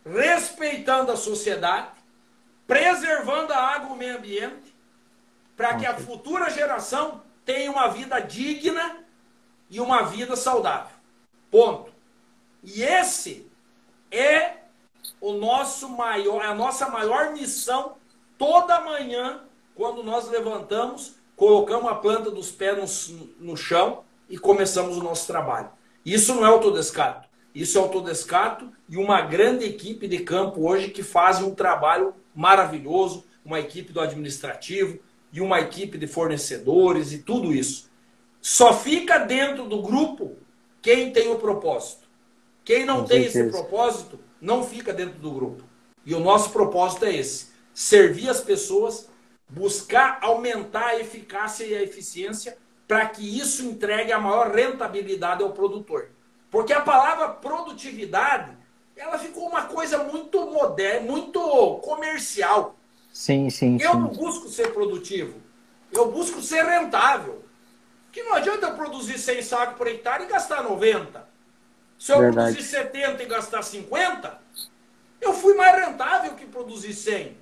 [0.04, 1.90] respeitando a sociedade,
[2.66, 4.74] preservando a água e o meio ambiente,
[5.54, 9.04] para que a futura geração tenha uma vida digna
[9.68, 10.96] e uma vida saudável.
[11.50, 11.92] Ponto.
[12.64, 13.46] E esse
[14.10, 14.56] é
[15.20, 17.96] o nosso maior, a nossa maior missão
[18.38, 19.42] toda manhã,
[19.74, 24.02] quando nós levantamos, colocamos a planta dos pés no, no chão
[24.32, 25.68] e começamos o nosso trabalho.
[26.06, 27.28] Isso não é autodescato.
[27.54, 33.26] Isso é autodescato e uma grande equipe de campo hoje que faz um trabalho maravilhoso,
[33.44, 34.98] uma equipe do administrativo
[35.30, 37.90] e uma equipe de fornecedores e tudo isso.
[38.40, 40.38] Só fica dentro do grupo
[40.80, 42.08] quem tem o propósito.
[42.64, 43.40] Quem não Com tem certeza.
[43.40, 45.62] esse propósito não fica dentro do grupo.
[46.06, 49.10] E o nosso propósito é esse: servir as pessoas,
[49.46, 52.56] buscar aumentar a eficácia e a eficiência
[52.92, 56.10] para que isso entregue a maior rentabilidade ao produtor.
[56.50, 58.54] Porque a palavra produtividade,
[58.94, 61.40] ela ficou uma coisa muito moderna, muito
[61.82, 62.76] comercial.
[63.10, 63.78] Sim, sim.
[63.80, 63.98] Eu sim.
[63.98, 65.40] não busco ser produtivo.
[65.90, 67.42] Eu busco ser rentável.
[68.12, 71.26] Que não adianta eu produzir 100 sacos por hectare e gastar 90.
[71.98, 72.52] Se eu Verdade.
[72.52, 74.38] produzir 70 e gastar 50,
[75.18, 77.38] eu fui mais rentável que produzir 100.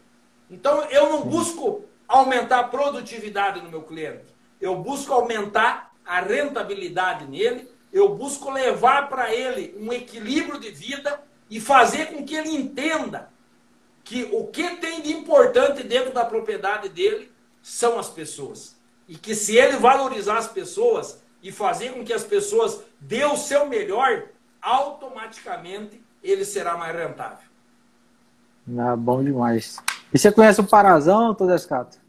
[0.48, 4.30] Então, eu não busco aumentar a produtividade no meu cliente.
[4.60, 7.70] Eu busco aumentar a rentabilidade nele.
[7.92, 13.30] Eu busco levar para ele um equilíbrio de vida e fazer com que ele entenda
[14.04, 17.30] que o que tem de importante dentro da propriedade dele
[17.62, 18.76] são as pessoas.
[19.08, 23.36] E que se ele valorizar as pessoas e fazer com que as pessoas dê o
[23.36, 24.24] seu melhor,
[24.60, 27.48] automaticamente ele será mais rentável.
[28.78, 29.78] Ah, bom demais.
[30.12, 31.99] E você conhece o Parazão, Todescato?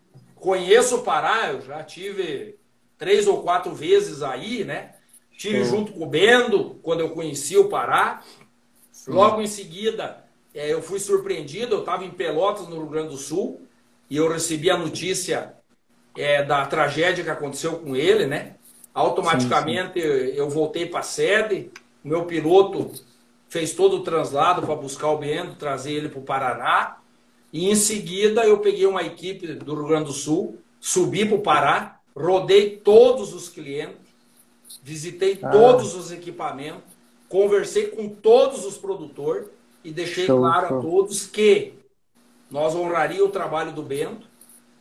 [0.41, 2.57] Conheço o Pará, eu já tive
[2.97, 4.95] três ou quatro vezes aí, né?
[5.37, 8.23] Tive junto com o Bendo, quando eu conheci o Pará.
[8.91, 9.11] Sim.
[9.11, 13.17] Logo em seguida, é, eu fui surpreendido, eu estava em Pelotas, no Rio Grande do
[13.17, 13.61] Sul,
[14.09, 15.53] e eu recebi a notícia
[16.17, 18.55] é, da tragédia que aconteceu com ele, né?
[18.95, 20.33] Automaticamente sim, sim.
[20.35, 21.71] eu voltei para a sede,
[22.03, 22.91] o meu piloto
[23.47, 26.97] fez todo o translado para buscar o Bento, trazer ele para o Paraná.
[27.51, 31.41] E em seguida eu peguei uma equipe do Rio Grande do Sul, subi para o
[31.41, 33.97] Pará, rodei todos os clientes,
[34.81, 35.49] visitei ah.
[35.49, 36.93] todos os equipamentos,
[37.27, 39.47] conversei com todos os produtores
[39.83, 40.79] e deixei show, claro show.
[40.79, 41.73] a todos que
[42.49, 44.27] nós honraríamos o trabalho do Bento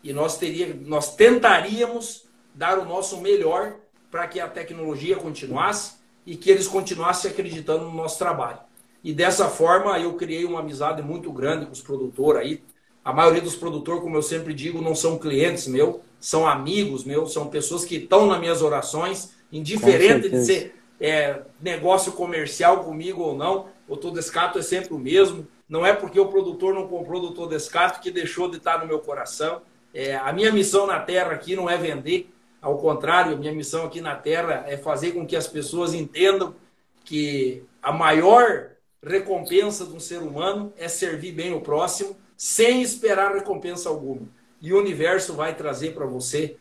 [0.02, 3.76] e nós, teria, nós tentaríamos dar o nosso melhor
[4.10, 5.94] para que a tecnologia continuasse
[6.26, 8.58] e que eles continuassem acreditando no nosso trabalho.
[9.02, 12.62] E dessa forma eu criei uma amizade muito grande com os produtores aí.
[13.04, 17.32] A maioria dos produtores, como eu sempre digo, não são clientes meus, são amigos meus,
[17.32, 23.34] são pessoas que estão nas minhas orações, indiferente de ser é, negócio comercial comigo ou
[23.34, 23.68] não.
[23.88, 25.46] O Todescato é sempre o mesmo.
[25.66, 28.98] Não é porque o produtor não comprou do Todescato que deixou de estar no meu
[28.98, 29.62] coração.
[29.94, 33.86] É, a minha missão na Terra aqui não é vender, ao contrário, a minha missão
[33.86, 36.54] aqui na Terra é fazer com que as pessoas entendam
[37.04, 38.70] que a maior
[39.02, 44.28] recompensa de um ser humano é servir bem o próximo, sem esperar recompensa alguma.
[44.60, 46.56] E o universo vai trazer para você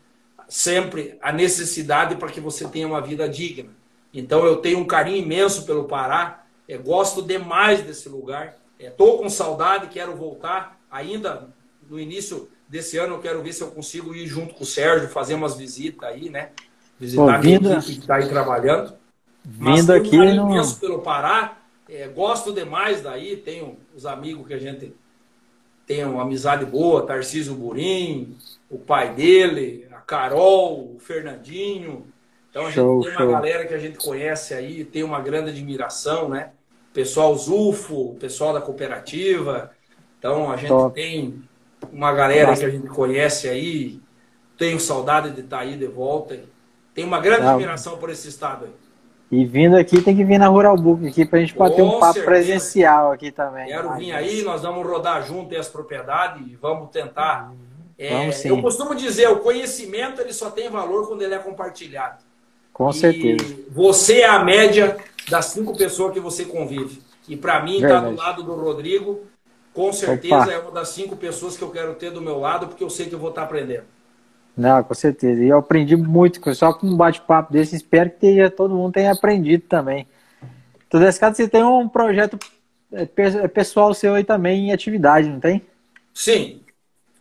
[0.47, 3.69] sempre a necessidade para que você tenha uma vida digna.
[4.13, 9.17] Então eu tenho um carinho imenso pelo Pará, é, gosto demais desse lugar, estou é,
[9.19, 10.79] com saudade, quero voltar.
[10.89, 11.49] Ainda
[11.87, 15.09] no início desse ano eu quero ver se eu consigo ir junto com o Sérgio,
[15.09, 16.49] fazer umas visitas aí, né?
[16.99, 18.93] Visitar Pô, vinda, a que está aí trabalhando.
[19.43, 20.51] Vindo aqui um no...
[20.51, 21.58] imenso pelo Pará,
[21.89, 24.93] é, gosto demais daí, tenho os amigos que a gente
[25.85, 28.37] tem uma amizade boa, Tarcísio Burim,
[28.69, 32.05] o pai dele, a Carol, o Fernandinho.
[32.49, 35.49] Então a show, gente tem uma galera que a gente conhece aí, tem uma grande
[35.49, 36.51] admiração, né?
[36.93, 39.71] Pessoal Zufo, pessoal da cooperativa.
[40.19, 40.93] Então a gente Top.
[40.93, 41.41] tem
[41.91, 42.61] uma galera Nossa.
[42.61, 43.99] que a gente conhece aí,
[44.57, 46.39] tenho saudade de estar aí de volta.
[46.93, 47.51] Tenho uma grande Não.
[47.51, 48.71] admiração por esse estado aí.
[49.31, 51.99] E vindo aqui, tem que vir na Rural Book aqui para a gente bater um
[51.99, 52.25] papo certeza.
[52.25, 53.67] presencial aqui também.
[53.67, 57.53] Quero vir aí, nós vamos rodar junto as propriedades e vamos tentar.
[57.97, 58.49] É, vamos sim.
[58.49, 62.23] Eu costumo dizer, o conhecimento ele só tem valor quando ele é compartilhado.
[62.73, 63.55] Com e certeza.
[63.69, 64.97] Você é a média
[65.29, 66.99] das cinco pessoas que você convive.
[67.27, 69.27] E para mim, estar tá do lado do Rodrigo
[69.73, 70.51] com certeza Opa.
[70.51, 73.07] é uma das cinco pessoas que eu quero ter do meu lado, porque eu sei
[73.07, 73.83] que eu vou estar aprendendo.
[74.59, 75.41] Não, com certeza.
[75.41, 77.77] E eu aprendi muito, só com um bate-papo desse.
[77.77, 80.05] Espero que tenha, todo mundo tenha aprendido também.
[80.89, 82.37] Caso, você tem um projeto
[82.91, 83.03] é,
[83.43, 85.65] é pessoal seu aí também em atividade, não tem?
[86.13, 86.61] Sim,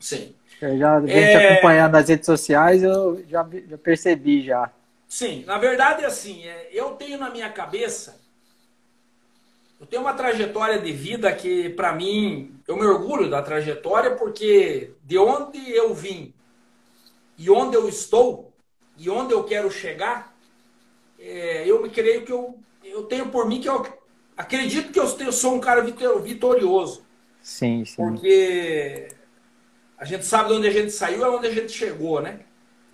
[0.00, 0.34] sim.
[0.60, 1.30] Eu já venho é...
[1.30, 4.70] te acompanhando nas redes sociais, eu já, já percebi já.
[5.06, 8.16] Sim, na verdade, assim, é, eu tenho na minha cabeça
[9.80, 14.90] eu tenho uma trajetória de vida que, para mim, eu me orgulho da trajetória porque
[15.04, 16.34] de onde eu vim
[17.38, 18.52] e onde eu estou
[18.96, 20.36] e onde eu quero chegar,
[21.18, 23.86] é, eu me creio que eu, eu tenho por mim que eu
[24.36, 27.04] acredito que eu, sou um cara vitorioso.
[27.40, 27.96] Sim, sim.
[27.96, 29.08] Porque
[29.96, 32.40] a gente sabe de onde a gente saiu é onde a gente chegou, né?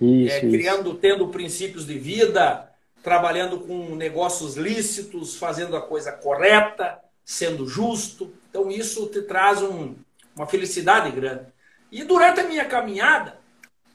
[0.00, 0.98] Isso, é, criando, isso.
[0.98, 2.70] tendo princípios de vida,
[3.02, 8.32] trabalhando com negócios lícitos, fazendo a coisa correta, sendo justo.
[8.50, 9.94] Então isso te traz um,
[10.36, 11.46] uma felicidade grande.
[11.90, 13.38] E durante a minha caminhada,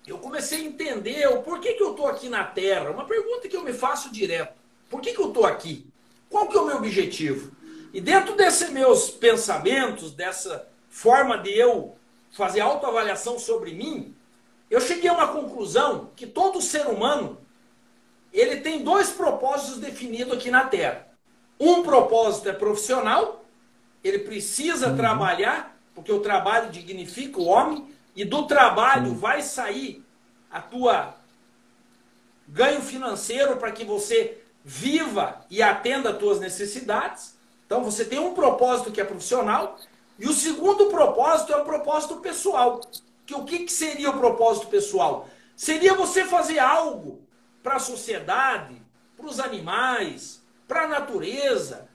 [0.09, 2.89] eu comecei a entender o porquê que eu estou aqui na Terra.
[2.89, 4.59] Uma pergunta que eu me faço direto.
[4.89, 5.87] Por que, que eu estou aqui?
[6.29, 7.51] Qual que é o meu objetivo?
[7.93, 11.95] E dentro desses meus pensamentos, dessa forma de eu
[12.31, 14.15] fazer autoavaliação sobre mim,
[14.69, 17.39] eu cheguei a uma conclusão que todo ser humano
[18.31, 21.07] ele tem dois propósitos definidos aqui na Terra.
[21.59, 23.43] Um propósito é profissional,
[24.03, 24.95] ele precisa uhum.
[24.95, 27.87] trabalhar, porque o trabalho dignifica o homem,
[28.19, 30.03] e do trabalho vai sair
[30.51, 31.15] a tua
[32.45, 37.37] ganho financeiro para que você viva e atenda às tuas necessidades.
[37.65, 39.79] Então você tem um propósito que é profissional,
[40.19, 42.81] e o segundo propósito é o propósito pessoal.
[43.25, 45.29] Que o que, que seria o propósito pessoal?
[45.55, 47.21] Seria você fazer algo
[47.63, 48.75] para a sociedade,
[49.15, 51.87] para os animais, para a natureza,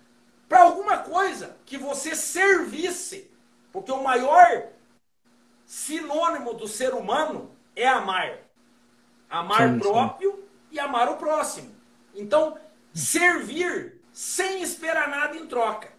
[0.49, 3.31] para alguma coisa que você servisse.
[3.71, 4.73] Porque o maior
[5.65, 8.39] sinônimo do ser humano é amar.
[9.29, 10.39] Amar sim, próprio sim.
[10.73, 11.75] e amar o próximo.
[12.15, 12.57] Então,
[12.93, 15.93] servir sem esperar nada em troca.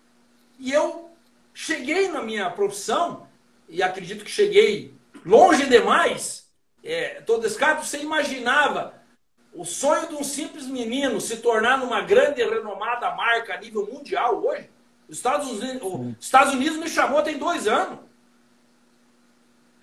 [0.58, 1.10] E eu
[1.54, 3.28] cheguei na minha profissão
[3.68, 4.94] e acredito que cheguei
[5.26, 6.46] longe demais,
[6.84, 8.94] é, todo esse caso, você imaginava
[9.52, 13.88] o sonho de um simples menino se tornar numa grande e renomada marca a nível
[13.92, 14.70] mundial hoje?
[15.10, 18.00] Os Estados Unidos, os Estados Unidos me chamou tem dois anos.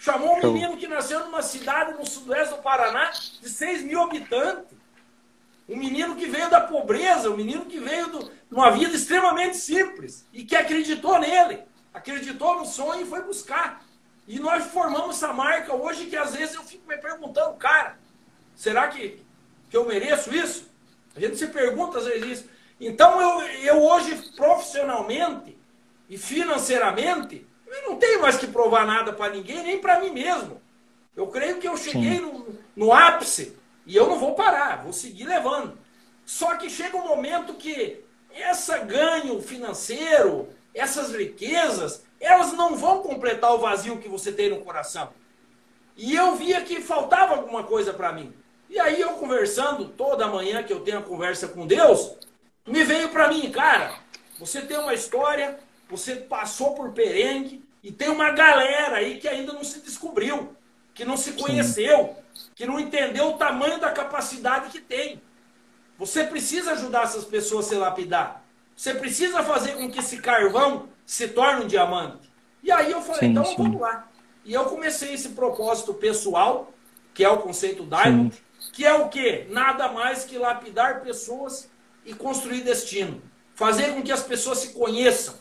[0.03, 4.77] Chamou um menino que nasceu numa cidade no sudoeste do Paraná de 6 mil habitantes.
[5.69, 10.27] Um menino que veio da pobreza, um menino que veio de uma vida extremamente simples
[10.33, 11.63] e que acreditou nele,
[11.95, 13.87] acreditou no sonho e foi buscar.
[14.27, 17.97] E nós formamos essa marca hoje que às vezes eu fico me perguntando, cara,
[18.57, 19.25] será que,
[19.71, 20.69] que eu mereço isso?
[21.15, 22.51] A gente se pergunta às vezes isso.
[22.81, 25.57] Então eu, eu hoje, profissionalmente
[26.09, 30.61] e financeiramente, eu não tenho mais que provar nada para ninguém, nem para mim mesmo.
[31.17, 33.57] Eu creio que eu cheguei no, no ápice
[33.87, 35.79] e eu não vou parar, vou seguir levando.
[36.25, 38.03] Só que chega um momento que
[38.35, 44.63] esse ganho financeiro, essas riquezas, elas não vão completar o vazio que você tem no
[44.63, 45.11] coração.
[45.97, 48.33] E eu via que faltava alguma coisa para mim.
[48.71, 52.17] E aí eu conversando toda manhã que eu tenho a conversa com Deus,
[52.67, 53.99] me veio para mim, cara,
[54.39, 55.59] você tem uma história,
[55.93, 60.57] você passou por perengue e tem uma galera aí que ainda não se descobriu,
[60.95, 62.51] que não se conheceu, Sim.
[62.55, 65.21] que não entendeu o tamanho da capacidade que tem.
[65.99, 68.43] Você precisa ajudar essas pessoas a se lapidar.
[68.75, 72.33] Você precisa fazer com que esse carvão se torne um diamante.
[72.63, 73.57] E aí eu falei, sim, então sim.
[73.59, 74.09] vamos lá.
[74.47, 76.73] E eu comecei esse propósito pessoal,
[77.13, 78.71] que é o conceito Diamond, sim.
[78.73, 79.47] que é o quê?
[79.51, 81.69] Nada mais que lapidar pessoas
[82.07, 83.21] e construir destino.
[83.55, 85.35] Fazer com que as pessoas se conheçam,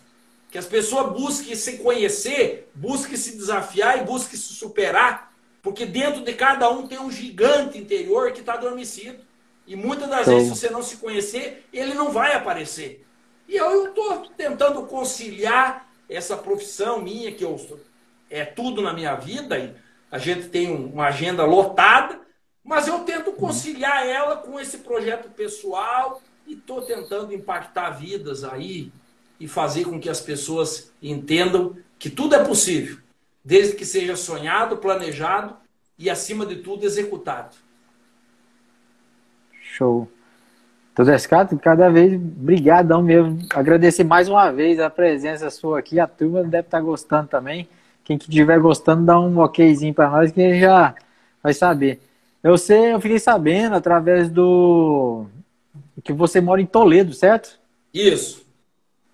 [0.51, 6.21] que as pessoas busquem se conhecer, busquem se desafiar e busquem se superar, porque dentro
[6.25, 9.23] de cada um tem um gigante interior que está adormecido.
[9.65, 13.05] E muitas das vezes, se você não se conhecer, ele não vai aparecer.
[13.47, 17.57] E eu estou tentando conciliar essa profissão minha, que eu
[18.29, 19.73] é tudo na minha vida, e
[20.11, 22.19] a gente tem uma agenda lotada,
[22.61, 28.91] mas eu tento conciliar ela com esse projeto pessoal e estou tentando impactar vidas aí
[29.41, 32.97] e fazer com que as pessoas entendam que tudo é possível,
[33.43, 35.55] desde que seja sonhado, planejado
[35.97, 37.55] e, acima de tudo, executado.
[39.59, 40.07] Show.
[40.93, 43.39] Todescato, cada vez, brigadão mesmo.
[43.49, 45.99] Agradecer mais uma vez a presença sua aqui.
[45.99, 47.67] A turma deve estar gostando também.
[48.03, 50.93] Quem que estiver gostando, dá um okzinho para nós que já
[51.41, 51.99] vai saber.
[52.43, 55.25] Eu sei, eu fiquei sabendo através do
[56.03, 57.59] que você mora em Toledo, certo?
[57.91, 58.50] Isso.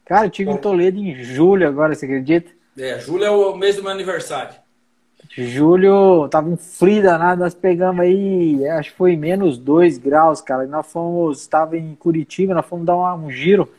[0.08, 0.56] Cara, eu tive Bom.
[0.56, 2.50] em Toledo em julho agora, você acredita?
[2.78, 4.56] É, julho é o mês do meu aniversário.
[5.38, 10.64] Julho, tava um frio danado, nós pegamos aí, acho que foi menos 2 graus, cara.
[10.64, 13.70] E nós fomos, estava em Curitiba, nós fomos dar um giro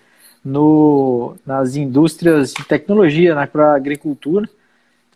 [0.44, 4.46] no, nas indústrias de tecnologia, né, para agricultura.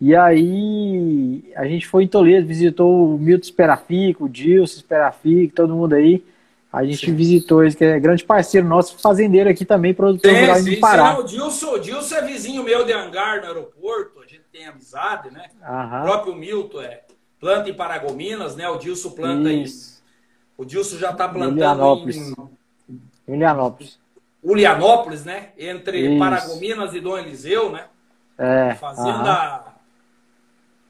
[0.00, 5.74] E aí a gente foi em Toledo, visitou o Milton Esperafico, o Dilson Esperafico, todo
[5.74, 6.24] mundo aí.
[6.72, 7.14] A gente sim.
[7.14, 11.16] visitou ele, que é grande parceiro nosso, fazendeiro aqui também, produtor rural do Pará.
[11.16, 14.66] Sim, o Dilson, o Dilson é vizinho meu de hangar no aeroporto, a gente tem
[14.66, 15.50] amizade, né?
[15.62, 16.00] Aham.
[16.00, 17.02] O próprio Milton é
[17.38, 18.66] planta em Paragominas, né?
[18.70, 20.00] O Dilson planta Isso.
[20.58, 20.62] em...
[20.62, 22.16] O Dilson já está plantando Julianópolis.
[22.16, 22.34] em...
[23.28, 23.98] Julianópolis.
[24.42, 25.48] Julianópolis, né?
[25.58, 26.18] Entre Isso.
[26.18, 27.84] Paragominas e Dom Eliseu, né?
[28.38, 28.74] É.
[28.76, 29.72] Fazenda...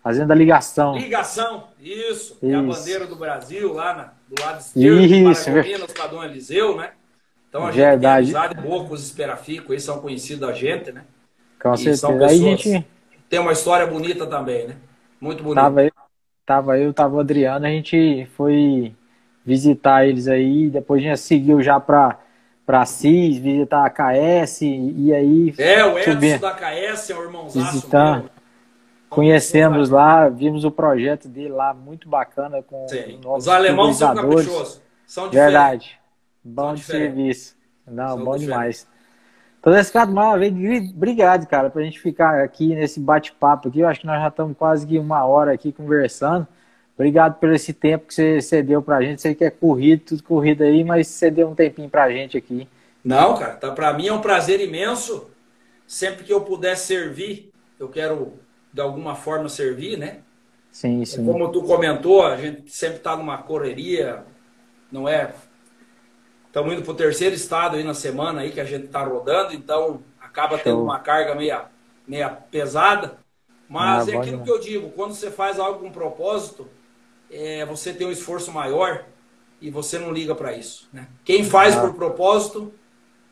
[0.03, 0.97] Fazenda Ligação.
[0.97, 2.35] Ligação, isso.
[2.35, 2.39] isso.
[2.43, 6.77] É a bandeira do Brasil lá na do lado esquerdo, Isso, Paragominas, para Dom Eliseu,
[6.77, 6.91] né?
[7.49, 8.27] Então a Verdade.
[8.27, 11.05] gente tem amizade boa com os Esperafico, eles são conhecidos da gente, né?
[11.63, 12.01] Com e certeza.
[12.01, 12.87] São pessoas, Aí gente...
[13.29, 14.77] Tem uma história bonita também, né?
[15.21, 15.63] Muito bonita.
[15.63, 15.93] Tava eu,
[16.45, 18.95] tava eu, tava o Adriano, a gente foi
[19.45, 22.19] visitar eles aí, depois a gente seguiu já para
[22.65, 25.53] para CIS, visitar a KS, e aí...
[25.59, 28.21] É, o Edson da KS é o irmãozaço visitar.
[28.21, 28.31] Meu.
[29.15, 32.63] Conhecemos lá, vimos o projeto dele lá, muito bacana.
[32.63, 32.87] Com
[33.37, 34.81] Os alemães são caprichosos.
[35.07, 35.31] São.
[35.31, 36.01] Verdade.
[36.43, 37.57] Bom são de serviço.
[37.87, 38.87] Não, são bom demais.
[39.61, 40.53] Então, esse cara, uma vez,
[40.91, 43.81] obrigado, cara, pra gente ficar aqui nesse bate-papo aqui.
[43.81, 46.49] Eu acho que nós já estamos quase que uma hora aqui conversando.
[46.97, 49.23] Obrigado por esse tempo que você cedeu pra gente.
[49.23, 52.69] Sei que é corrido, tudo corrido aí, mas você deu um tempinho pra gente aqui.
[53.05, 55.31] Não, cara, tá, pra mim é um prazer imenso.
[55.87, 58.35] Sempre que eu puder servir, eu quero
[58.73, 60.21] de alguma forma servir, né?
[60.71, 61.25] Sim, sim.
[61.25, 64.25] Como tu comentou, a gente sempre está numa correria,
[64.91, 65.35] não é?
[66.47, 69.55] Estamos indo para o terceiro estado aí na semana aí que a gente está rodando,
[69.55, 70.65] então acaba Show.
[70.65, 71.67] tendo uma carga meia,
[72.07, 73.19] meia pesada.
[73.69, 76.69] Mas ah, é aquilo que eu digo, quando você faz algo com propósito,
[77.31, 79.05] é, você tem um esforço maior
[79.61, 80.89] e você não liga para isso.
[80.93, 81.09] Né?
[81.25, 81.81] Quem faz ah.
[81.81, 82.73] por propósito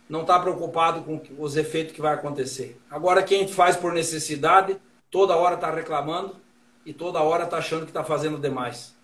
[0.09, 2.81] não está preocupado com os efeitos que vai acontecer.
[2.91, 4.77] Agora, quem faz por necessidade,
[5.11, 6.37] toda hora está reclamando
[6.85, 8.97] e toda hora está achando que está fazendo demais.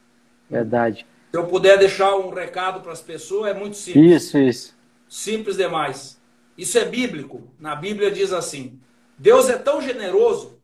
[0.49, 1.07] Verdade.
[1.31, 4.23] Se eu puder deixar um recado para as pessoas, é muito simples.
[4.25, 4.77] Isso, isso.
[5.09, 6.21] Simples demais.
[6.57, 7.43] Isso é bíblico.
[7.59, 8.81] Na Bíblia diz assim:
[9.19, 10.59] Deus é tão generoso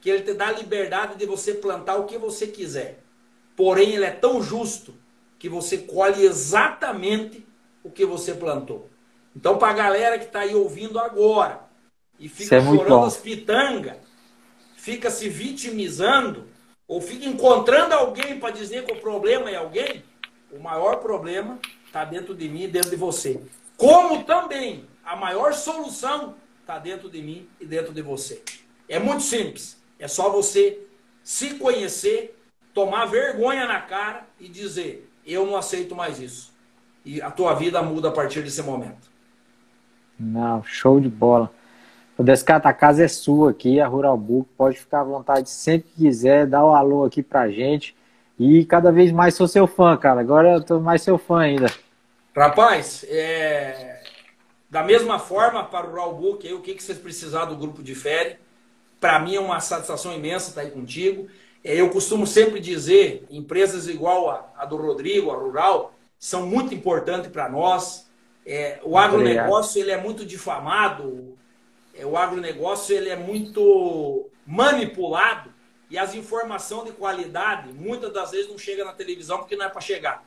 [0.00, 3.02] que ele te dá a liberdade de você plantar o que você quiser.
[3.56, 4.94] Porém, ele é tão justo
[5.38, 7.46] que você colhe exatamente
[7.82, 8.88] o que você plantou.
[9.34, 11.60] Então, para a galera que está aí ouvindo agora
[12.18, 13.96] e fica é chorando as pitangas,
[14.88, 16.46] fica se vitimizando,
[16.86, 20.02] ou fica encontrando alguém para dizer que o problema é alguém,
[20.50, 23.38] o maior problema está dentro de mim e dentro de você.
[23.76, 28.42] Como também a maior solução está dentro de mim e dentro de você.
[28.88, 29.78] É muito simples.
[29.98, 30.80] É só você
[31.22, 32.40] se conhecer,
[32.72, 36.50] tomar vergonha na cara e dizer: eu não aceito mais isso.
[37.04, 39.10] E a tua vida muda a partir desse momento.
[40.18, 41.52] Não, show de bola.
[42.18, 44.48] O Descata, a casa é sua aqui, a Rural Book.
[44.58, 47.94] Pode ficar à vontade sempre que quiser, dá o um alô aqui pra gente.
[48.36, 50.20] E cada vez mais sou seu fã, cara.
[50.20, 51.72] Agora eu tô mais seu fã ainda.
[52.36, 54.02] Rapaz, é...
[54.68, 57.84] da mesma forma para o Rural Book, aí, o que, que vocês precisar do grupo
[57.84, 58.36] de férias,
[59.00, 61.28] para mim é uma satisfação imensa estar aí contigo.
[61.62, 66.74] É, eu costumo sempre dizer, empresas igual a, a do Rodrigo, a Rural, são muito
[66.74, 68.08] importantes para nós.
[68.44, 71.27] É, o agronegócio ele é muito difamado,
[72.04, 75.52] o agronegócio ele é muito manipulado
[75.90, 79.68] e as informações de qualidade muitas das vezes não chegam na televisão porque não é
[79.68, 80.24] para chegar.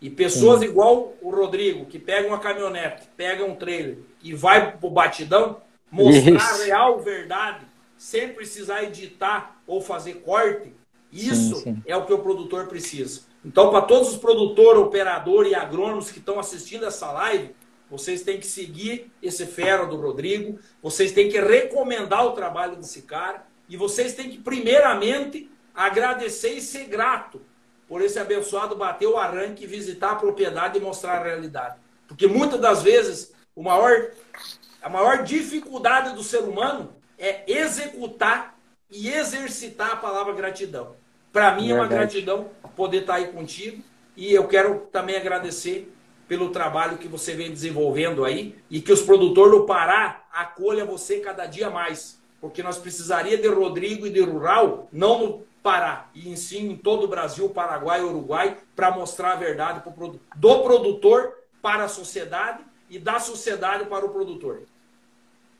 [0.00, 0.66] E pessoas Sim.
[0.66, 5.60] igual o Rodrigo, que pega uma caminhonete, pega um trailer e vai pro batidão,
[5.90, 6.62] mostrar Isso.
[6.62, 7.66] a real verdade,
[7.98, 10.72] sem precisar editar ou fazer corte,
[11.12, 11.82] isso sim, sim.
[11.86, 13.22] é o que o produtor precisa.
[13.44, 17.54] Então, para todos os produtores, operadores e agrônomos que estão assistindo essa live,
[17.90, 23.02] vocês têm que seguir esse fera do Rodrigo, vocês têm que recomendar o trabalho desse
[23.02, 27.42] cara e vocês têm que, primeiramente, agradecer e ser grato
[27.88, 31.76] por esse abençoado bater o arranque, visitar a propriedade e mostrar a realidade.
[32.06, 34.12] Porque muitas das vezes, o maior,
[34.80, 38.56] a maior dificuldade do ser humano é executar
[38.88, 40.94] e exercitar a palavra gratidão.
[41.32, 43.82] Para mim é uma gratidão poder estar aí contigo
[44.16, 45.92] e eu quero também agradecer
[46.30, 51.18] pelo trabalho que você vem desenvolvendo aí e que os produtores do Pará acolham você
[51.18, 52.20] cada dia mais.
[52.40, 57.02] Porque nós precisaria de Rodrigo e de Rural, não no Pará, e sim em todo
[57.02, 62.96] o Brasil, Paraguai Uruguai, para mostrar a verdade pro, do produtor para a sociedade e
[62.96, 64.60] da sociedade para o produtor.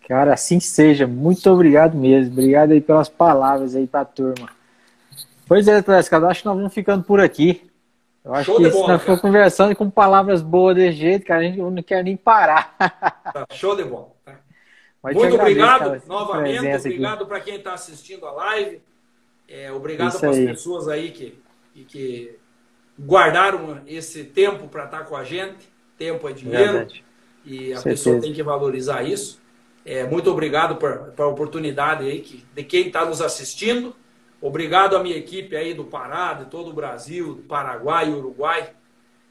[0.07, 1.05] Cara, assim seja.
[1.05, 2.31] Muito obrigado mesmo.
[2.31, 4.49] Obrigado aí pelas palavras aí para a turma.
[5.49, 7.69] Pois é, Trescado, acho que nós vamos ficando por aqui.
[8.25, 11.45] Eu acho Show que se nós for conversando com palavras boas desse jeito, cara, a
[11.45, 12.77] gente não quer nem parar.
[13.33, 14.09] Tá, show de bola.
[14.25, 14.41] Tá?
[15.05, 16.77] Muito agradeço, obrigado cara, novamente.
[16.77, 18.83] Obrigado para quem está assistindo a live.
[19.49, 21.41] É, obrigado para as pessoas aí que,
[21.85, 22.37] que
[22.99, 25.71] guardaram esse tempo para estar tá com a gente.
[25.97, 26.73] Tempo é dinheiro.
[26.73, 27.05] Verdade.
[27.45, 27.83] E a Certeza.
[27.85, 29.41] pessoa tem que valorizar isso.
[29.85, 33.95] É, muito obrigado por a oportunidade aí que, de quem está nos assistindo.
[34.41, 38.71] Obrigado à minha equipe aí do Pará, de todo o Brasil, do Paraguai e Uruguai,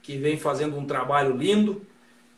[0.02, 1.82] que vem fazendo um trabalho lindo.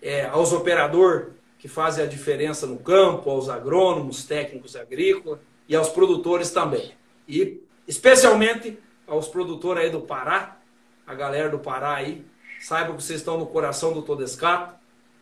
[0.01, 1.27] É, aos operadores
[1.59, 6.91] que fazem a diferença no campo, aos agrônomos, técnicos agrícolas e aos produtores também.
[7.27, 10.57] E especialmente aos produtores aí do Pará,
[11.05, 12.25] a galera do Pará aí,
[12.59, 14.73] saiba que vocês estão no coração do Todescato.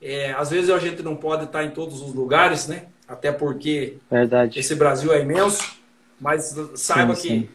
[0.01, 2.85] É, às vezes a gente não pode estar em todos os lugares, né?
[3.05, 4.57] Até porque Verdade.
[4.57, 5.78] esse Brasil é imenso.
[6.19, 7.49] Mas saiba sim, que sim.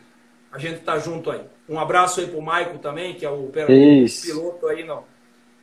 [0.53, 1.43] a gente está junto aí.
[1.69, 5.05] Um abraço aí para o Maico também, que é o piloto aí no,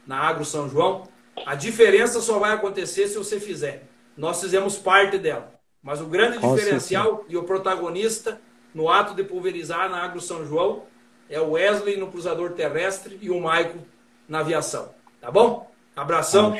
[0.05, 1.07] na Agro São João.
[1.45, 3.83] A diferença só vai acontecer se você fizer.
[4.15, 5.53] Nós fizemos parte dela.
[5.81, 7.27] Mas o grande Com diferencial certeza.
[7.29, 8.39] e o protagonista
[8.73, 10.83] no ato de pulverizar na Agro São João
[11.29, 13.79] é o Wesley no cruzador terrestre e o Maico
[14.27, 14.93] na aviação.
[15.19, 15.71] Tá bom?
[15.95, 16.57] Abração.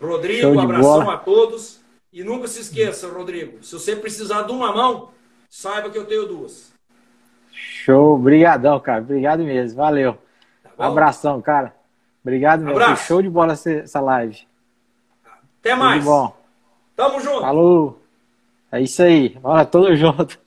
[0.00, 1.14] Rodrigo, abração bola.
[1.14, 1.80] a todos.
[2.12, 5.10] E nunca se esqueça, Rodrigo, se você precisar de uma mão,
[5.52, 6.72] saiba que eu tenho duas.
[7.52, 9.02] Show, obrigadão, cara.
[9.02, 10.16] Obrigado mesmo, valeu.
[10.76, 11.74] Tá Abração, cara.
[12.24, 12.80] Obrigado mesmo.
[12.80, 13.06] Abraço.
[13.06, 14.46] Show de bola essa live.
[15.60, 16.02] Até mais.
[16.02, 16.36] Tudo bom.
[16.96, 17.40] Tamo junto.
[17.42, 18.02] Falou.
[18.70, 19.28] É isso aí.
[19.28, 20.40] Bora, todo junto.